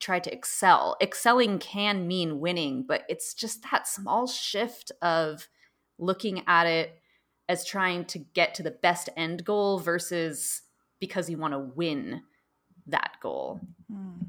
try 0.00 0.18
to 0.18 0.32
excel. 0.32 0.96
Excelling 1.00 1.58
can 1.58 2.06
mean 2.06 2.40
winning, 2.40 2.84
but 2.86 3.04
it's 3.08 3.34
just 3.34 3.64
that 3.70 3.88
small 3.88 4.26
shift 4.26 4.92
of 5.02 5.48
looking 5.98 6.42
at 6.46 6.66
it 6.66 7.00
as 7.48 7.64
trying 7.64 8.04
to 8.04 8.18
get 8.18 8.54
to 8.54 8.62
the 8.62 8.70
best 8.70 9.08
end 9.16 9.44
goal 9.44 9.78
versus 9.78 10.62
because 11.00 11.28
you 11.28 11.38
want 11.38 11.54
to 11.54 11.58
win 11.58 12.22
that 12.86 13.12
goal. 13.22 13.60
Hmm. 13.90 14.24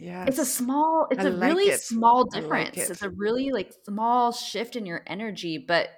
Yeah. 0.00 0.24
It's 0.26 0.38
a 0.38 0.46
small, 0.46 1.06
it's 1.10 1.22
I 1.22 1.28
a 1.28 1.30
like 1.30 1.50
really 1.50 1.70
it. 1.70 1.80
small 1.80 2.24
difference. 2.24 2.76
Like 2.76 2.88
it. 2.88 2.90
It's 2.90 3.02
a 3.02 3.10
really 3.10 3.50
like 3.50 3.72
small 3.84 4.32
shift 4.32 4.74
in 4.74 4.86
your 4.86 5.02
energy. 5.06 5.58
But 5.58 5.90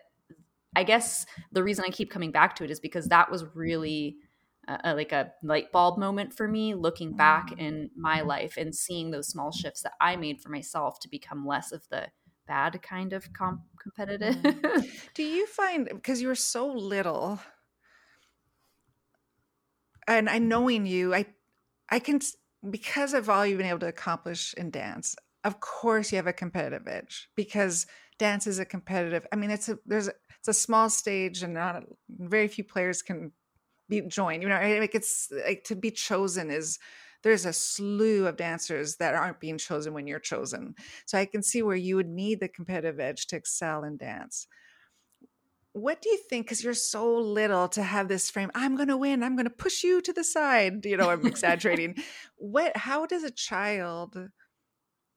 I 0.75 0.83
guess 0.83 1.25
the 1.53 1.62
reason 1.62 1.85
I 1.87 1.91
keep 1.91 2.11
coming 2.11 2.33
back 2.33 2.57
to 2.57 2.65
it 2.65 2.71
is 2.71 2.81
because 2.81 3.07
that 3.07 3.31
was 3.31 3.45
really 3.55 4.17
uh, 4.67 4.95
like 4.97 5.12
a 5.12 5.33
light 5.45 5.71
bulb 5.71 5.99
moment 5.99 6.35
for 6.35 6.49
me 6.49 6.75
looking 6.75 7.15
back 7.15 7.51
mm. 7.51 7.59
in 7.61 7.91
my 7.97 8.23
life 8.23 8.57
and 8.57 8.75
seeing 8.75 9.12
those 9.12 9.29
small 9.29 9.53
shifts 9.53 9.83
that 9.83 9.93
I 10.01 10.17
made 10.17 10.41
for 10.41 10.49
myself 10.49 10.99
to 11.01 11.09
become 11.09 11.47
less 11.47 11.71
of 11.71 11.88
the 11.88 12.09
bad 12.49 12.83
kind 12.83 13.12
of 13.12 13.33
com- 13.33 13.62
competitive. 13.81 14.35
Mm. 14.37 14.87
Do 15.15 15.23
you 15.23 15.47
find 15.47 15.88
because 15.88 16.21
you 16.21 16.27
were 16.27 16.35
so 16.35 16.67
little 16.67 17.38
and 20.09 20.29
I 20.29 20.38
knowing 20.38 20.87
you, 20.87 21.15
I 21.15 21.27
I 21.88 22.01
can 22.01 22.21
because 22.70 23.14
of 23.14 23.29
all 23.29 23.46
you've 23.46 23.59
been 23.59 23.66
able 23.66 23.81
to 23.81 23.88
accomplish 23.88 24.55
in 24.55 24.70
dance, 24.70 25.16
of 25.44 25.61
course 25.61 26.12
you 26.12 26.16
have 26.16 26.27
a 26.27 26.33
competitive 26.33 26.87
edge 26.87 27.29
because 27.37 27.87
dance 28.18 28.46
is 28.46 28.59
a 28.59 28.64
competitive. 28.64 29.27
I 29.33 29.37
mean, 29.37 29.51
it's 29.51 29.68
a 29.68 29.79
there's 29.87 30.09
a, 30.09 30.12
it's 30.38 30.48
a 30.48 30.55
small 30.55 30.88
stage 30.88 31.42
and 31.42 31.55
not 31.55 31.77
a, 31.77 31.83
very 32.09 32.48
few 32.48 32.64
players 32.64 33.03
can 33.03 33.33
be 33.88 34.01
joined. 34.03 34.42
You 34.42 34.48
know, 34.48 34.61
like 34.81 34.94
it's 34.94 35.31
like 35.46 35.64
to 35.64 35.77
be 35.77 35.90
chosen 35.90 36.51
is 36.51 36.79
there's 37.22 37.46
a 37.46 37.53
slew 37.53 38.27
of 38.27 38.37
dancers 38.37 38.96
that 38.96 39.14
aren't 39.14 39.40
being 39.40 39.59
chosen 39.59 39.94
when 39.94 40.07
you're 40.07 40.18
chosen. 40.18 40.75
So 41.07 41.18
I 41.18 41.27
can 41.27 41.42
see 41.42 41.62
where 41.62 41.77
you 41.77 41.96
would 41.96 42.09
need 42.09 42.40
the 42.40 42.48
competitive 42.48 43.01
edge 43.01 43.27
to 43.29 43.37
excel 43.37 43.85
in 43.85 43.96
dance. 43.96 44.46
What 45.74 46.02
do 46.02 46.11
you 46.11 46.18
think? 46.28 46.46
Because 46.46 46.62
you're 46.62 46.74
so 46.74 47.16
little 47.16 47.68
to 47.68 47.82
have 47.82 48.08
this 48.08 48.30
frame. 48.30 48.50
I'm 48.54 48.76
going 48.76 48.88
to 48.88 48.96
win. 48.96 49.22
I'm 49.22 49.37
going 49.37 49.46
to 49.46 49.50
push 49.50 49.82
you 49.82 50.00
to 50.02 50.12
the 50.12 50.24
side. 50.24 50.85
You 50.85 50.96
know, 50.96 51.08
I'm 51.11 51.26
exaggerating. 51.35 51.96
what? 52.37 52.76
How 52.76 53.06
does 53.06 53.24
a 53.24 53.30
child? 53.30 54.16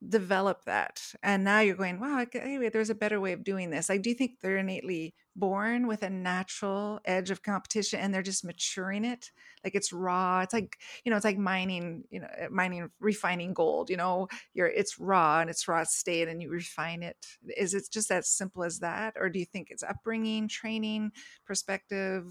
Develop 0.06 0.64
that 0.66 1.00
and 1.22 1.42
now 1.42 1.60
you're 1.60 1.74
going 1.74 1.98
wow 1.98 2.24
anyway 2.34 2.68
there's 2.68 2.90
a 2.90 2.94
better 2.94 3.20
way 3.20 3.32
of 3.32 3.42
doing 3.42 3.70
this. 3.70 3.88
I 3.90 3.96
do 3.96 4.12
think 4.14 4.40
they're 4.40 4.58
innately 4.58 5.14
born 5.34 5.86
with 5.86 6.02
a 6.02 6.10
natural 6.10 7.00
edge 7.04 7.30
of 7.30 7.42
competition 7.42 8.00
and 8.00 8.12
they're 8.12 8.22
just 8.22 8.44
maturing 8.44 9.04
it 9.04 9.30
like 9.64 9.74
it's 9.74 9.92
raw 9.92 10.40
it's 10.40 10.52
like 10.54 10.78
you 11.04 11.10
know 11.10 11.16
it's 11.16 11.24
like 11.24 11.38
mining 11.38 12.04
you 12.10 12.20
know 12.20 12.28
eh, 12.36 12.48
mining 12.50 12.88
refining 13.00 13.54
gold 13.54 13.90
you 13.90 13.96
know? 13.96 14.28
You're 14.54 14.68
it's 14.68 14.98
raw 14.98 15.40
and 15.40 15.50
it's 15.50 15.66
raw 15.68 15.84
state 15.84 16.28
and 16.28 16.42
you 16.42 16.50
refine 16.50 17.02
it. 17.02 17.26
Is 17.56 17.74
it 17.74 17.88
just 17.90 18.10
as 18.10 18.28
simple 18.28 18.64
as 18.64 18.80
that 18.80 19.14
or 19.18 19.28
do 19.30 19.38
you 19.38 19.44
think 19.46 19.70
it's 19.70 19.82
upbringing 19.82 20.48
training 20.48 21.12
perspective? 21.46 22.26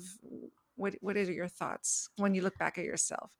What 0.75 0.95
what 1.01 1.15
are 1.17 1.23
your 1.23 1.47
thoughts 1.47 2.09
when 2.17 2.35
you 2.35 2.41
look 2.41 2.57
back 2.57 2.77
at 2.77 2.85
yourself 2.85 3.31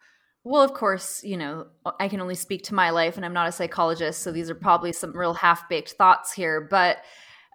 well, 0.45 0.62
of 0.62 0.73
course, 0.73 1.23
you 1.23 1.38
know, 1.38 1.65
I 1.99 2.08
can 2.08 2.21
only 2.21 2.36
speak 2.36 2.63
to 2.65 2.75
my 2.75 2.91
life 2.91 3.17
and 3.17 3.25
I'm 3.25 3.34
not 3.34 3.49
a 3.49 3.51
psychologist, 3.51 4.21
so 4.21 4.31
these 4.31 4.49
are 4.49 4.55
probably 4.55 4.93
some 4.93 5.12
real 5.17 5.34
half-baked 5.34 5.93
thoughts 5.93 6.31
here, 6.31 6.62
but 6.62 6.97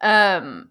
um 0.03 0.69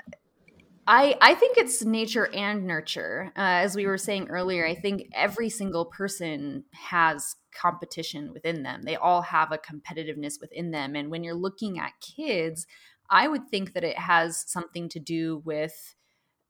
I 0.85 1.15
I 1.21 1.35
think 1.35 1.57
it's 1.57 1.85
nature 1.85 2.29
and 2.33 2.65
nurture. 2.65 3.31
Uh, 3.37 3.63
as 3.63 3.75
we 3.75 3.85
were 3.85 3.97
saying 3.97 4.27
earlier, 4.27 4.65
I 4.65 4.75
think 4.75 5.03
every 5.13 5.49
single 5.49 5.85
person 5.85 6.65
has 6.73 7.35
competition 7.53 8.33
within 8.33 8.63
them. 8.63 8.81
They 8.81 8.95
all 8.95 9.21
have 9.21 9.51
a 9.51 9.57
competitiveness 9.59 10.41
within 10.41 10.71
them, 10.71 10.95
and 10.95 11.09
when 11.09 11.23
you're 11.23 11.35
looking 11.35 11.79
at 11.79 11.93
kids, 12.01 12.67
I 13.09 13.27
would 13.27 13.47
think 13.49 13.73
that 13.73 13.83
it 13.83 13.97
has 13.97 14.43
something 14.47 14.89
to 14.89 14.99
do 14.99 15.41
with 15.45 15.95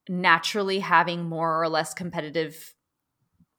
naturally 0.07 0.79
having 0.79 1.25
more 1.25 1.61
or 1.61 1.69
less 1.69 1.93
competitive 1.93 2.73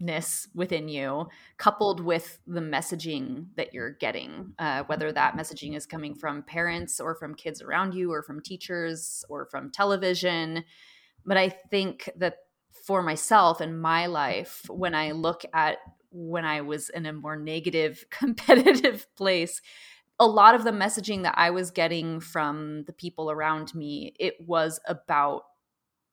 ness 0.00 0.48
within 0.54 0.88
you 0.88 1.28
coupled 1.58 2.00
with 2.00 2.40
the 2.46 2.60
messaging 2.60 3.46
that 3.56 3.74
you're 3.74 3.92
getting 3.92 4.52
uh, 4.58 4.82
whether 4.84 5.12
that 5.12 5.36
messaging 5.36 5.76
is 5.76 5.86
coming 5.86 6.14
from 6.14 6.42
parents 6.42 6.98
or 6.98 7.14
from 7.14 7.34
kids 7.34 7.60
around 7.60 7.94
you 7.94 8.10
or 8.12 8.22
from 8.22 8.40
teachers 8.40 9.24
or 9.28 9.46
from 9.46 9.70
television. 9.70 10.64
But 11.24 11.36
i 11.36 11.48
think 11.48 12.08
that 12.16 12.38
for 12.86 13.02
myself 13.02 13.60
in 13.60 13.78
my 13.78 14.06
life 14.06 14.64
when 14.68 14.94
i 14.94 15.12
look 15.12 15.44
at 15.52 15.78
when 16.10 16.44
i 16.44 16.60
was 16.60 16.88
in 16.88 17.06
a 17.06 17.12
more 17.12 17.36
negative 17.36 18.04
competitive 18.10 19.06
place 19.16 19.60
a 20.18 20.26
lot 20.26 20.54
of 20.54 20.64
the 20.64 20.70
messaging 20.70 21.22
that 21.22 21.34
i 21.36 21.50
was 21.50 21.70
getting 21.70 22.20
from 22.20 22.84
the 22.84 22.92
people 22.92 23.30
around 23.30 23.74
me 23.74 24.14
it 24.18 24.34
was 24.40 24.80
about 24.86 25.42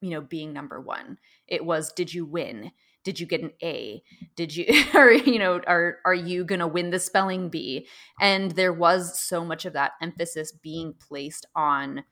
you 0.00 0.10
know 0.10 0.20
being 0.20 0.52
number 0.52 0.80
1 0.80 1.18
it 1.46 1.64
was 1.64 1.92
did 1.92 2.12
you 2.12 2.24
win 2.24 2.70
did 3.04 3.20
you 3.20 3.26
get 3.26 3.42
an 3.42 3.52
a? 3.62 4.02
Did 4.36 4.54
you 4.56 4.66
or 4.94 5.12
you 5.12 5.38
know 5.38 5.60
are 5.66 5.98
are 6.04 6.14
you 6.14 6.44
going 6.44 6.60
to 6.60 6.66
win 6.66 6.90
the 6.90 6.98
spelling 6.98 7.48
bee? 7.48 7.86
And 8.20 8.52
there 8.52 8.72
was 8.72 9.20
so 9.20 9.44
much 9.44 9.64
of 9.64 9.72
that 9.74 9.92
emphasis 10.02 10.52
being 10.52 10.94
placed 10.94 11.46
on 11.54 12.04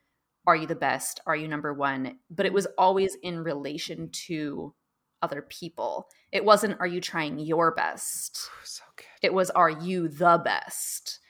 are 0.46 0.56
you 0.56 0.66
the 0.66 0.76
best? 0.76 1.20
Are 1.26 1.36
you 1.36 1.48
number 1.48 1.74
1 1.74 2.18
but 2.30 2.46
it 2.46 2.52
was 2.52 2.66
always 2.78 3.16
in 3.22 3.42
relation 3.42 4.10
to 4.26 4.74
other 5.22 5.42
people. 5.42 6.08
It 6.30 6.44
wasn't 6.44 6.78
are 6.80 6.86
you 6.86 7.00
trying 7.00 7.38
your 7.38 7.74
best? 7.74 8.48
So 8.64 8.82
it 9.22 9.34
was 9.34 9.50
are 9.50 9.70
you 9.70 10.08
the 10.08 10.40
best? 10.42 11.20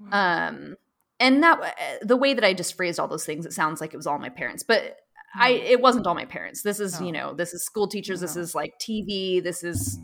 Wow. 0.00 0.48
um 0.48 0.76
and 1.20 1.42
that 1.44 1.76
eh, 1.78 1.98
the 2.02 2.16
way 2.16 2.34
that 2.34 2.44
i 2.44 2.52
just 2.52 2.76
phrased 2.76 2.98
all 2.98 3.06
those 3.06 3.24
things 3.24 3.46
it 3.46 3.52
sounds 3.52 3.80
like 3.80 3.94
it 3.94 3.96
was 3.96 4.06
all 4.06 4.18
my 4.18 4.28
parents 4.28 4.64
but 4.64 4.96
I 5.34 5.50
it 5.50 5.80
wasn't 5.80 6.06
all 6.06 6.14
my 6.14 6.24
parents. 6.24 6.62
This 6.62 6.80
is, 6.80 7.00
no. 7.00 7.06
you 7.06 7.12
know, 7.12 7.34
this 7.34 7.54
is 7.54 7.64
school 7.64 7.88
teachers, 7.88 8.20
no. 8.20 8.26
this 8.26 8.36
is 8.36 8.54
like 8.54 8.78
TV, 8.78 9.42
this 9.42 9.64
is 9.64 9.98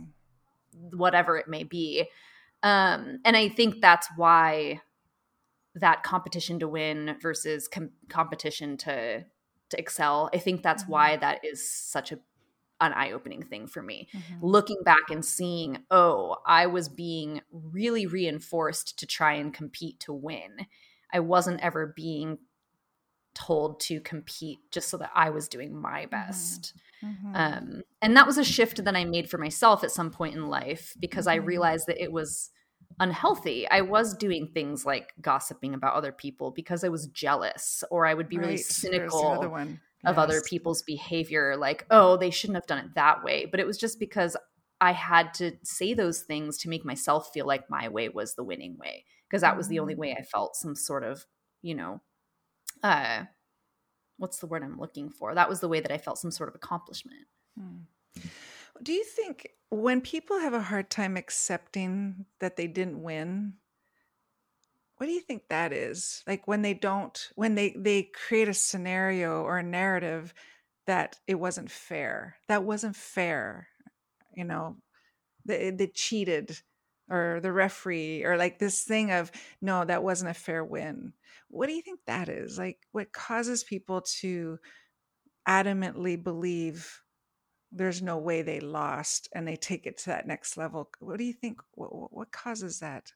whatever 0.72 1.36
it 1.36 1.48
may 1.48 1.64
be. 1.64 2.06
Um 2.62 3.20
and 3.24 3.36
I 3.36 3.48
think 3.48 3.80
that's 3.80 4.08
why 4.16 4.80
that 5.74 6.02
competition 6.02 6.58
to 6.60 6.68
win 6.68 7.16
versus 7.20 7.68
com- 7.68 7.90
competition 8.08 8.76
to 8.78 9.24
to 9.70 9.78
excel. 9.78 10.30
I 10.32 10.38
think 10.38 10.62
that's 10.62 10.84
mm-hmm. 10.84 10.92
why 10.92 11.16
that 11.18 11.44
is 11.44 11.70
such 11.70 12.12
a 12.12 12.18
an 12.80 12.92
eye-opening 12.92 13.42
thing 13.42 13.66
for 13.66 13.82
me. 13.82 14.08
Mm-hmm. 14.14 14.46
Looking 14.46 14.78
back 14.84 15.10
and 15.10 15.24
seeing, 15.24 15.78
oh, 15.90 16.36
I 16.46 16.66
was 16.66 16.88
being 16.88 17.40
really 17.50 18.06
reinforced 18.06 19.00
to 19.00 19.06
try 19.06 19.34
and 19.34 19.52
compete 19.52 19.98
to 20.00 20.12
win. 20.12 20.66
I 21.12 21.20
wasn't 21.20 21.60
ever 21.60 21.92
being 21.96 22.38
told 23.38 23.80
to 23.80 24.00
compete 24.00 24.58
just 24.70 24.88
so 24.88 24.96
that 24.96 25.10
I 25.14 25.30
was 25.30 25.48
doing 25.48 25.74
my 25.74 26.02
mm-hmm. 26.02 26.10
best. 26.10 26.74
Mm-hmm. 27.04 27.32
Um, 27.34 27.82
and 28.02 28.16
that 28.16 28.26
was 28.26 28.38
a 28.38 28.44
shift 28.44 28.84
that 28.84 28.96
I 28.96 29.04
made 29.04 29.30
for 29.30 29.38
myself 29.38 29.84
at 29.84 29.92
some 29.92 30.10
point 30.10 30.34
in 30.34 30.48
life 30.48 30.94
because 30.98 31.26
mm-hmm. 31.26 31.42
I 31.42 31.46
realized 31.46 31.86
that 31.86 32.02
it 32.02 32.12
was 32.12 32.50
unhealthy. 32.98 33.68
I 33.68 33.82
was 33.82 34.16
doing 34.16 34.48
things 34.52 34.84
like 34.84 35.12
gossiping 35.20 35.74
about 35.74 35.94
other 35.94 36.10
people 36.10 36.50
because 36.50 36.82
I 36.82 36.88
was 36.88 37.06
jealous, 37.08 37.84
or 37.90 38.06
I 38.06 38.14
would 38.14 38.28
be 38.28 38.38
right. 38.38 38.46
really 38.46 38.56
cynical 38.56 39.52
yes. 39.56 39.76
of 40.04 40.18
other 40.18 40.42
people's 40.42 40.82
behavior, 40.82 41.56
like, 41.56 41.86
oh, 41.90 42.16
they 42.16 42.30
shouldn't 42.30 42.56
have 42.56 42.66
done 42.66 42.78
it 42.78 42.94
that 42.96 43.22
way. 43.22 43.46
But 43.48 43.60
it 43.60 43.66
was 43.66 43.78
just 43.78 44.00
because 44.00 44.36
I 44.80 44.92
had 44.92 45.34
to 45.34 45.52
say 45.62 45.94
those 45.94 46.22
things 46.22 46.58
to 46.58 46.68
make 46.68 46.84
myself 46.84 47.30
feel 47.32 47.46
like 47.46 47.70
my 47.70 47.88
way 47.88 48.08
was 48.08 48.34
the 48.34 48.44
winning 48.44 48.76
way 48.78 49.04
because 49.28 49.42
that 49.42 49.56
was 49.56 49.68
the 49.68 49.78
only 49.78 49.94
way 49.94 50.10
mm. 50.10 50.18
I 50.18 50.22
felt 50.22 50.56
some 50.56 50.74
sort 50.74 51.04
of, 51.04 51.24
you 51.62 51.74
know, 51.74 52.00
uh, 52.82 53.24
what's 54.16 54.38
the 54.38 54.46
word 54.46 54.62
I'm 54.62 54.78
looking 54.78 55.10
for? 55.10 55.34
That 55.34 55.48
was 55.48 55.60
the 55.60 55.68
way 55.68 55.80
that 55.80 55.92
I 55.92 55.98
felt 55.98 56.18
some 56.18 56.30
sort 56.30 56.48
of 56.48 56.54
accomplishment. 56.54 57.26
Hmm. 57.58 58.22
Do 58.82 58.92
you 58.92 59.04
think 59.04 59.48
when 59.70 60.00
people 60.00 60.38
have 60.38 60.54
a 60.54 60.62
hard 60.62 60.90
time 60.90 61.16
accepting 61.16 62.26
that 62.40 62.56
they 62.56 62.66
didn't 62.66 63.02
win, 63.02 63.54
what 64.96 65.06
do 65.06 65.12
you 65.12 65.20
think 65.20 65.42
that 65.48 65.72
is? 65.72 66.22
Like 66.26 66.46
when 66.46 66.62
they 66.62 66.74
don't, 66.74 67.28
when 67.34 67.54
they 67.54 67.74
they 67.76 68.02
create 68.02 68.48
a 68.48 68.54
scenario 68.54 69.42
or 69.42 69.58
a 69.58 69.62
narrative 69.62 70.34
that 70.86 71.16
it 71.26 71.36
wasn't 71.36 71.70
fair. 71.70 72.36
That 72.48 72.64
wasn't 72.64 72.96
fair. 72.96 73.68
You 74.34 74.44
know, 74.44 74.76
they, 75.44 75.70
they 75.70 75.88
cheated 75.88 76.60
or 77.10 77.40
the 77.40 77.52
referee 77.52 78.24
or 78.24 78.36
like 78.36 78.58
this 78.58 78.84
thing 78.84 79.10
of 79.10 79.30
no 79.60 79.84
that 79.84 80.02
wasn't 80.02 80.30
a 80.30 80.34
fair 80.34 80.64
win. 80.64 81.12
What 81.48 81.66
do 81.66 81.72
you 81.72 81.82
think 81.82 82.00
that 82.06 82.28
is? 82.28 82.58
Like 82.58 82.78
what 82.92 83.12
causes 83.12 83.64
people 83.64 84.02
to 84.20 84.58
adamantly 85.48 86.22
believe 86.22 87.00
there's 87.72 88.02
no 88.02 88.18
way 88.18 88.42
they 88.42 88.60
lost 88.60 89.28
and 89.34 89.46
they 89.46 89.56
take 89.56 89.86
it 89.86 89.98
to 89.98 90.06
that 90.06 90.26
next 90.26 90.56
level? 90.56 90.90
What 91.00 91.18
do 91.18 91.24
you 91.24 91.32
think 91.32 91.60
what, 91.72 92.12
what 92.12 92.32
causes 92.32 92.80
that? 92.80 93.12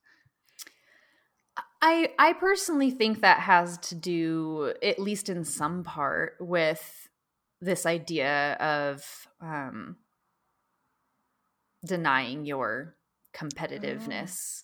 I 1.82 2.10
i 2.18 2.32
personally 2.32 2.90
think 2.90 3.20
that 3.20 3.40
has 3.40 3.76
to 3.78 3.94
do 3.94 4.72
at 4.82 4.98
least 4.98 5.28
in 5.28 5.44
some 5.44 5.82
part 5.82 6.36
with 6.40 7.08
this 7.60 7.84
idea 7.86 8.54
of 8.54 9.04
um 9.40 9.96
denying 11.84 12.46
your 12.46 12.94
competitiveness 13.34 14.62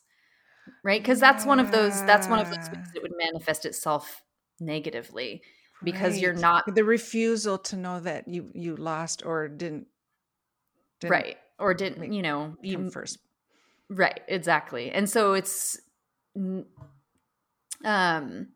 oh. 0.69 0.73
right 0.85 1.01
because 1.03 1.21
that's 1.21 1.47
one 1.47 1.61
of 1.61 1.71
those 1.71 2.03
that's 2.05 2.29
one 2.29 2.39
of 2.39 2.47
those 2.47 2.69
ways 2.71 2.89
that 2.93 3.03
would 3.03 3.15
manifest 3.17 3.65
itself 3.65 4.23
negatively 4.61 5.43
because 5.83 6.15
right. 6.15 6.23
you're 6.23 6.35
not 6.35 6.75
the 6.75 6.85
refusal 6.85 7.59
to 7.59 7.77
know 7.77 8.01
that 8.01 8.29
you 8.29 8.51
you 8.55 8.77
lost 8.77 9.25
or 9.25 9.49
didn't, 9.49 9.87
didn't 11.01 11.13
right 11.13 11.37
or 11.59 11.75
didn't 11.75 12.13
you 12.13 12.23
know 12.23 12.57
you 12.63 12.91
first 12.91 13.19
right 13.89 14.21
exactly 14.29 14.91
and 14.91 15.09
so 15.09 15.35
it's 15.35 15.81
um 17.85 18.49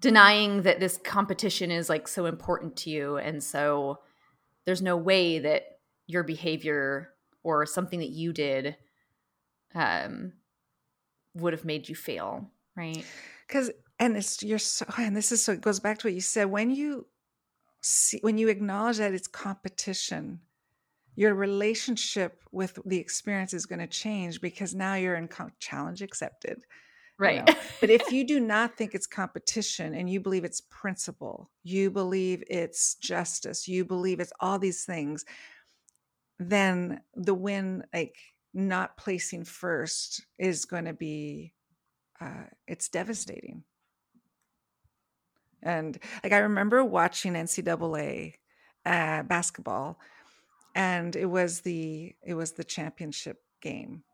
denying 0.00 0.62
that 0.62 0.80
this 0.80 0.98
competition 0.98 1.70
is 1.70 1.88
like 1.88 2.06
so 2.06 2.26
important 2.26 2.76
to 2.76 2.90
you 2.90 3.16
and 3.16 3.42
so 3.42 3.98
there's 4.66 4.82
no 4.82 4.96
way 4.96 5.38
that 5.38 5.62
your 6.06 6.22
behavior 6.22 7.10
or 7.42 7.66
something 7.66 8.00
that 8.00 8.10
you 8.10 8.32
did 8.32 8.76
um 9.76 10.32
would 11.34 11.52
have 11.52 11.64
made 11.64 11.88
you 11.88 11.94
fail 11.94 12.50
right? 12.76 13.04
Because 13.46 13.70
and 13.98 14.16
it's 14.16 14.42
you're 14.42 14.58
so 14.58 14.86
and 14.98 15.16
this 15.16 15.32
is 15.32 15.42
so 15.42 15.52
it 15.52 15.60
goes 15.60 15.80
back 15.80 15.98
to 15.98 16.08
what 16.08 16.14
you 16.14 16.20
said. 16.20 16.46
When 16.46 16.70
you 16.70 17.06
see 17.80 18.18
when 18.22 18.38
you 18.38 18.48
acknowledge 18.48 18.98
that 18.98 19.14
it's 19.14 19.28
competition 19.28 20.40
your 21.18 21.34
relationship 21.34 22.42
with 22.52 22.78
the 22.84 22.98
experience 22.98 23.54
is 23.54 23.64
going 23.64 23.78
to 23.78 23.86
change 23.86 24.40
because 24.42 24.74
now 24.74 24.94
you're 24.96 25.14
in 25.14 25.28
challenge 25.60 26.02
accepted 26.02 26.62
right. 27.18 27.36
you 27.36 27.54
know? 27.54 27.60
but 27.80 27.88
if 27.88 28.10
you 28.10 28.24
do 28.26 28.40
not 28.40 28.76
think 28.76 28.94
it's 28.94 29.06
competition 29.06 29.94
and 29.94 30.10
you 30.10 30.20
believe 30.20 30.44
it's 30.44 30.62
principle 30.62 31.48
you 31.62 31.90
believe 31.90 32.42
it's 32.50 32.96
justice 32.96 33.68
you 33.68 33.84
believe 33.84 34.18
it's 34.18 34.32
all 34.40 34.58
these 34.58 34.84
things 34.84 35.24
then 36.40 37.00
the 37.14 37.34
win 37.34 37.84
like 37.94 38.16
not 38.56 38.96
placing 38.96 39.44
first 39.44 40.24
is 40.38 40.64
going 40.64 40.86
to 40.86 40.94
be 40.94 41.52
uh, 42.20 42.44
it's 42.66 42.88
devastating. 42.88 43.62
And 45.62 45.98
like 46.24 46.32
I 46.32 46.38
remember 46.38 46.82
watching 46.82 47.34
NCAA 47.34 48.34
uh, 48.86 49.22
basketball, 49.24 50.00
and 50.74 51.14
it 51.14 51.26
was 51.26 51.60
the 51.60 52.14
it 52.22 52.34
was 52.34 52.52
the 52.52 52.64
championship 52.64 53.42
game, 53.60 54.04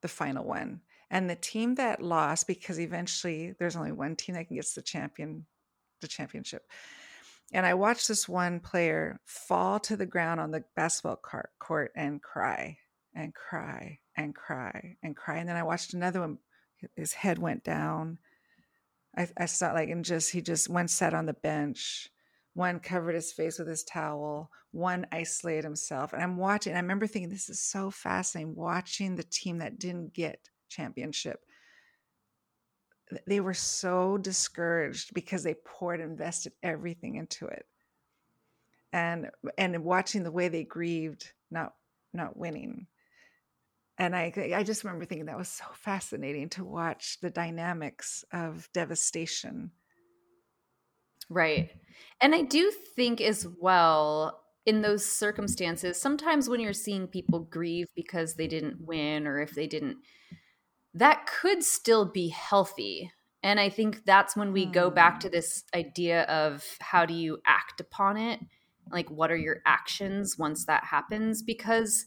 the 0.00 0.08
final 0.08 0.44
one, 0.44 0.80
and 1.10 1.30
the 1.30 1.36
team 1.36 1.76
that 1.76 2.02
lost 2.02 2.48
because 2.48 2.80
eventually 2.80 3.54
there's 3.58 3.76
only 3.76 3.92
one 3.92 4.16
team 4.16 4.34
that 4.34 4.48
can 4.48 4.56
get 4.56 4.66
the 4.74 4.82
champion, 4.82 5.46
the 6.00 6.08
championship. 6.08 6.66
And 7.52 7.66
I 7.66 7.74
watched 7.74 8.08
this 8.08 8.28
one 8.28 8.58
player 8.58 9.20
fall 9.26 9.78
to 9.80 9.96
the 9.96 10.06
ground 10.06 10.40
on 10.40 10.50
the 10.50 10.64
basketball 10.74 11.20
court 11.58 11.92
and 11.94 12.20
cry 12.22 12.78
and 13.14 13.34
cry 13.34 13.98
and 14.16 14.34
cry 14.34 14.96
and 15.02 15.16
cry. 15.16 15.38
And 15.38 15.48
then 15.48 15.56
I 15.56 15.62
watched 15.62 15.94
another 15.94 16.20
one. 16.20 16.38
His 16.96 17.12
head 17.12 17.38
went 17.38 17.62
down 17.62 18.18
I, 19.16 19.28
I 19.36 19.46
saw 19.46 19.72
like 19.72 19.90
and 19.90 20.04
just 20.04 20.32
he 20.32 20.40
just 20.40 20.68
one 20.68 20.88
sat 20.88 21.14
on 21.14 21.26
the 21.26 21.34
bench, 21.34 22.08
one 22.54 22.80
covered 22.80 23.14
his 23.14 23.32
face 23.32 23.58
with 23.58 23.68
his 23.68 23.84
towel, 23.84 24.50
one 24.70 25.06
isolated 25.12 25.64
himself. 25.64 26.12
And 26.12 26.22
I'm 26.22 26.36
watching, 26.36 26.74
I 26.74 26.80
remember 26.80 27.06
thinking, 27.06 27.30
this 27.30 27.50
is 27.50 27.60
so 27.60 27.90
fascinating, 27.90 28.54
watching 28.54 29.16
the 29.16 29.22
team 29.24 29.58
that 29.58 29.78
didn't 29.78 30.14
get 30.14 30.48
championship. 30.68 31.40
They 33.26 33.40
were 33.40 33.54
so 33.54 34.16
discouraged 34.16 35.12
because 35.12 35.42
they 35.42 35.54
poured, 35.54 36.00
invested 36.00 36.54
everything 36.62 37.16
into 37.16 37.46
it. 37.46 37.66
And 38.94 39.30
and 39.56 39.84
watching 39.84 40.22
the 40.22 40.32
way 40.32 40.48
they 40.48 40.64
grieved 40.64 41.32
not 41.50 41.74
not 42.12 42.36
winning 42.36 42.86
and 44.02 44.16
I, 44.16 44.32
I 44.56 44.64
just 44.64 44.82
remember 44.82 45.04
thinking 45.04 45.26
that 45.26 45.38
was 45.38 45.48
so 45.48 45.64
fascinating 45.74 46.48
to 46.50 46.64
watch 46.64 47.18
the 47.20 47.30
dynamics 47.30 48.24
of 48.32 48.68
devastation. 48.72 49.70
Right. 51.30 51.70
And 52.20 52.34
I 52.34 52.42
do 52.42 52.72
think 52.96 53.20
as 53.20 53.46
well, 53.60 54.40
in 54.66 54.82
those 54.82 55.06
circumstances, 55.06 56.00
sometimes 56.00 56.48
when 56.48 56.58
you're 56.58 56.72
seeing 56.72 57.06
people 57.06 57.46
grieve 57.48 57.86
because 57.94 58.34
they 58.34 58.48
didn't 58.48 58.80
win 58.80 59.28
or 59.28 59.40
if 59.40 59.52
they 59.52 59.68
didn't, 59.68 59.98
that 60.94 61.26
could 61.26 61.62
still 61.62 62.04
be 62.04 62.26
healthy. 62.26 63.12
And 63.44 63.60
I 63.60 63.68
think 63.68 64.04
that's 64.04 64.36
when 64.36 64.52
we 64.52 64.66
go 64.66 64.90
back 64.90 65.20
to 65.20 65.28
hmm. 65.28 65.32
this 65.32 65.62
idea 65.76 66.22
of 66.24 66.66
how 66.80 67.06
do 67.06 67.14
you 67.14 67.38
act 67.46 67.80
upon 67.80 68.16
it? 68.16 68.40
Like, 68.90 69.08
what 69.12 69.30
are 69.30 69.36
your 69.36 69.62
actions 69.64 70.36
once 70.36 70.66
that 70.66 70.82
happens? 70.82 71.40
Because 71.40 72.06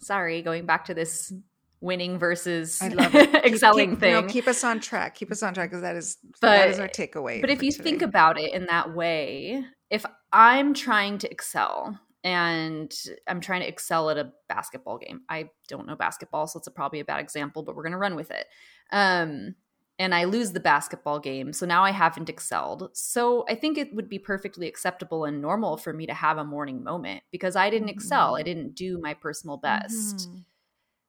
sorry, 0.00 0.42
going 0.42 0.66
back 0.66 0.84
to 0.86 0.94
this 0.94 1.32
winning 1.80 2.18
versus 2.18 2.80
I 2.82 2.88
love 2.88 3.14
it. 3.14 3.34
excelling 3.44 3.90
keep, 3.90 4.00
thing. 4.00 4.14
You 4.14 4.22
know, 4.22 4.28
keep 4.28 4.48
us 4.48 4.64
on 4.64 4.80
track. 4.80 5.14
Keep 5.14 5.30
us 5.32 5.42
on 5.42 5.54
track 5.54 5.70
because 5.70 5.82
that 5.82 5.96
is 5.96 6.18
but, 6.40 6.48
that 6.48 6.70
is 6.70 6.78
our 6.78 6.88
takeaway. 6.88 7.40
But 7.40 7.50
if 7.50 7.62
you 7.62 7.72
today. 7.72 7.84
think 7.84 8.02
about 8.02 8.38
it 8.38 8.52
in 8.52 8.66
that 8.66 8.94
way, 8.94 9.64
if 9.90 10.04
I'm 10.32 10.74
trying 10.74 11.18
to 11.18 11.30
excel 11.30 11.98
and 12.24 12.92
I'm 13.26 13.40
trying 13.40 13.60
to 13.60 13.68
excel 13.68 14.10
at 14.10 14.18
a 14.18 14.32
basketball 14.48 14.98
game, 14.98 15.22
I 15.28 15.50
don't 15.68 15.86
know 15.86 15.96
basketball, 15.96 16.46
so 16.46 16.58
it's 16.58 16.66
a, 16.66 16.70
probably 16.70 17.00
a 17.00 17.04
bad 17.04 17.20
example, 17.20 17.62
but 17.62 17.76
we're 17.76 17.84
gonna 17.84 17.98
run 17.98 18.16
with 18.16 18.30
it. 18.30 18.46
Um, 18.90 19.54
and 19.98 20.14
I 20.14 20.24
lose 20.24 20.52
the 20.52 20.60
basketball 20.60 21.18
game. 21.18 21.52
So 21.52 21.66
now 21.66 21.84
I 21.84 21.90
haven't 21.90 22.28
excelled. 22.28 22.90
So 22.94 23.44
I 23.48 23.54
think 23.54 23.76
it 23.76 23.94
would 23.94 24.08
be 24.08 24.18
perfectly 24.18 24.68
acceptable 24.68 25.24
and 25.24 25.42
normal 25.42 25.76
for 25.76 25.92
me 25.92 26.06
to 26.06 26.14
have 26.14 26.38
a 26.38 26.44
mourning 26.44 26.84
moment 26.84 27.22
because 27.32 27.56
I 27.56 27.68
didn't 27.68 27.88
excel. 27.88 28.36
I 28.36 28.40
mm-hmm. 28.40 28.44
didn't 28.44 28.74
do 28.74 29.00
my 29.00 29.14
personal 29.14 29.56
best. 29.56 30.28
Mm-hmm. 30.28 30.38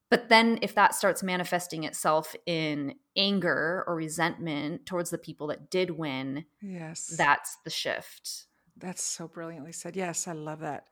But 0.10 0.30
then 0.30 0.58
if 0.64 0.74
that 0.74 0.96
starts 0.96 1.22
manifesting 1.22 1.84
itself 1.84 2.36
in 2.48 2.96
anger 3.16 3.84
or 3.86 3.96
resentment 3.96 4.88
towards 4.88 5.12
the 5.12 5.20
people 5.20 5.48
that 5.48 5.70
did 5.70 5.92
win, 5.92 6.46
yes. 6.62 7.14
That's 7.16 7.58
the 7.64 7.70
shift. 7.70 8.46
That's 8.76 9.04
so 9.04 9.28
brilliantly 9.28 9.74
said. 9.74 9.96
Yes, 9.96 10.28
I 10.28 10.32
love 10.32 10.62
that. 10.62 10.86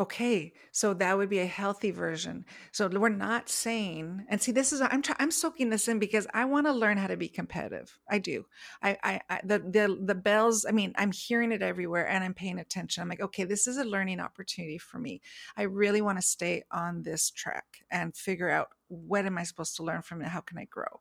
Okay, 0.00 0.54
so 0.72 0.94
that 0.94 1.18
would 1.18 1.28
be 1.28 1.40
a 1.40 1.46
healthy 1.46 1.90
version. 1.90 2.46
So 2.72 2.88
we're 2.88 3.10
not 3.10 3.50
saying, 3.50 4.24
and 4.30 4.40
see, 4.40 4.50
this 4.50 4.72
is 4.72 4.80
I'm 4.80 5.02
try, 5.02 5.14
I'm 5.18 5.30
soaking 5.30 5.68
this 5.68 5.88
in 5.88 5.98
because 5.98 6.26
I 6.32 6.46
want 6.46 6.66
to 6.68 6.72
learn 6.72 6.96
how 6.96 7.06
to 7.08 7.18
be 7.18 7.28
competitive. 7.28 7.98
I 8.08 8.18
do. 8.18 8.46
I, 8.82 8.96
I, 9.04 9.20
I 9.28 9.40
the 9.44 9.58
the 9.58 9.98
the 10.02 10.14
bells. 10.14 10.64
I 10.66 10.72
mean, 10.72 10.94
I'm 10.96 11.12
hearing 11.12 11.52
it 11.52 11.60
everywhere, 11.60 12.08
and 12.08 12.24
I'm 12.24 12.32
paying 12.32 12.58
attention. 12.58 13.02
I'm 13.02 13.10
like, 13.10 13.20
okay, 13.20 13.44
this 13.44 13.66
is 13.66 13.76
a 13.76 13.84
learning 13.84 14.20
opportunity 14.20 14.78
for 14.78 14.98
me. 14.98 15.20
I 15.54 15.64
really 15.64 16.00
want 16.00 16.16
to 16.16 16.22
stay 16.26 16.62
on 16.72 17.02
this 17.02 17.30
track 17.30 17.66
and 17.90 18.16
figure 18.16 18.48
out 18.48 18.68
what 18.88 19.26
am 19.26 19.36
I 19.36 19.42
supposed 19.42 19.76
to 19.76 19.82
learn 19.82 20.00
from 20.00 20.22
it. 20.22 20.28
How 20.28 20.40
can 20.40 20.56
I 20.56 20.64
grow? 20.64 21.00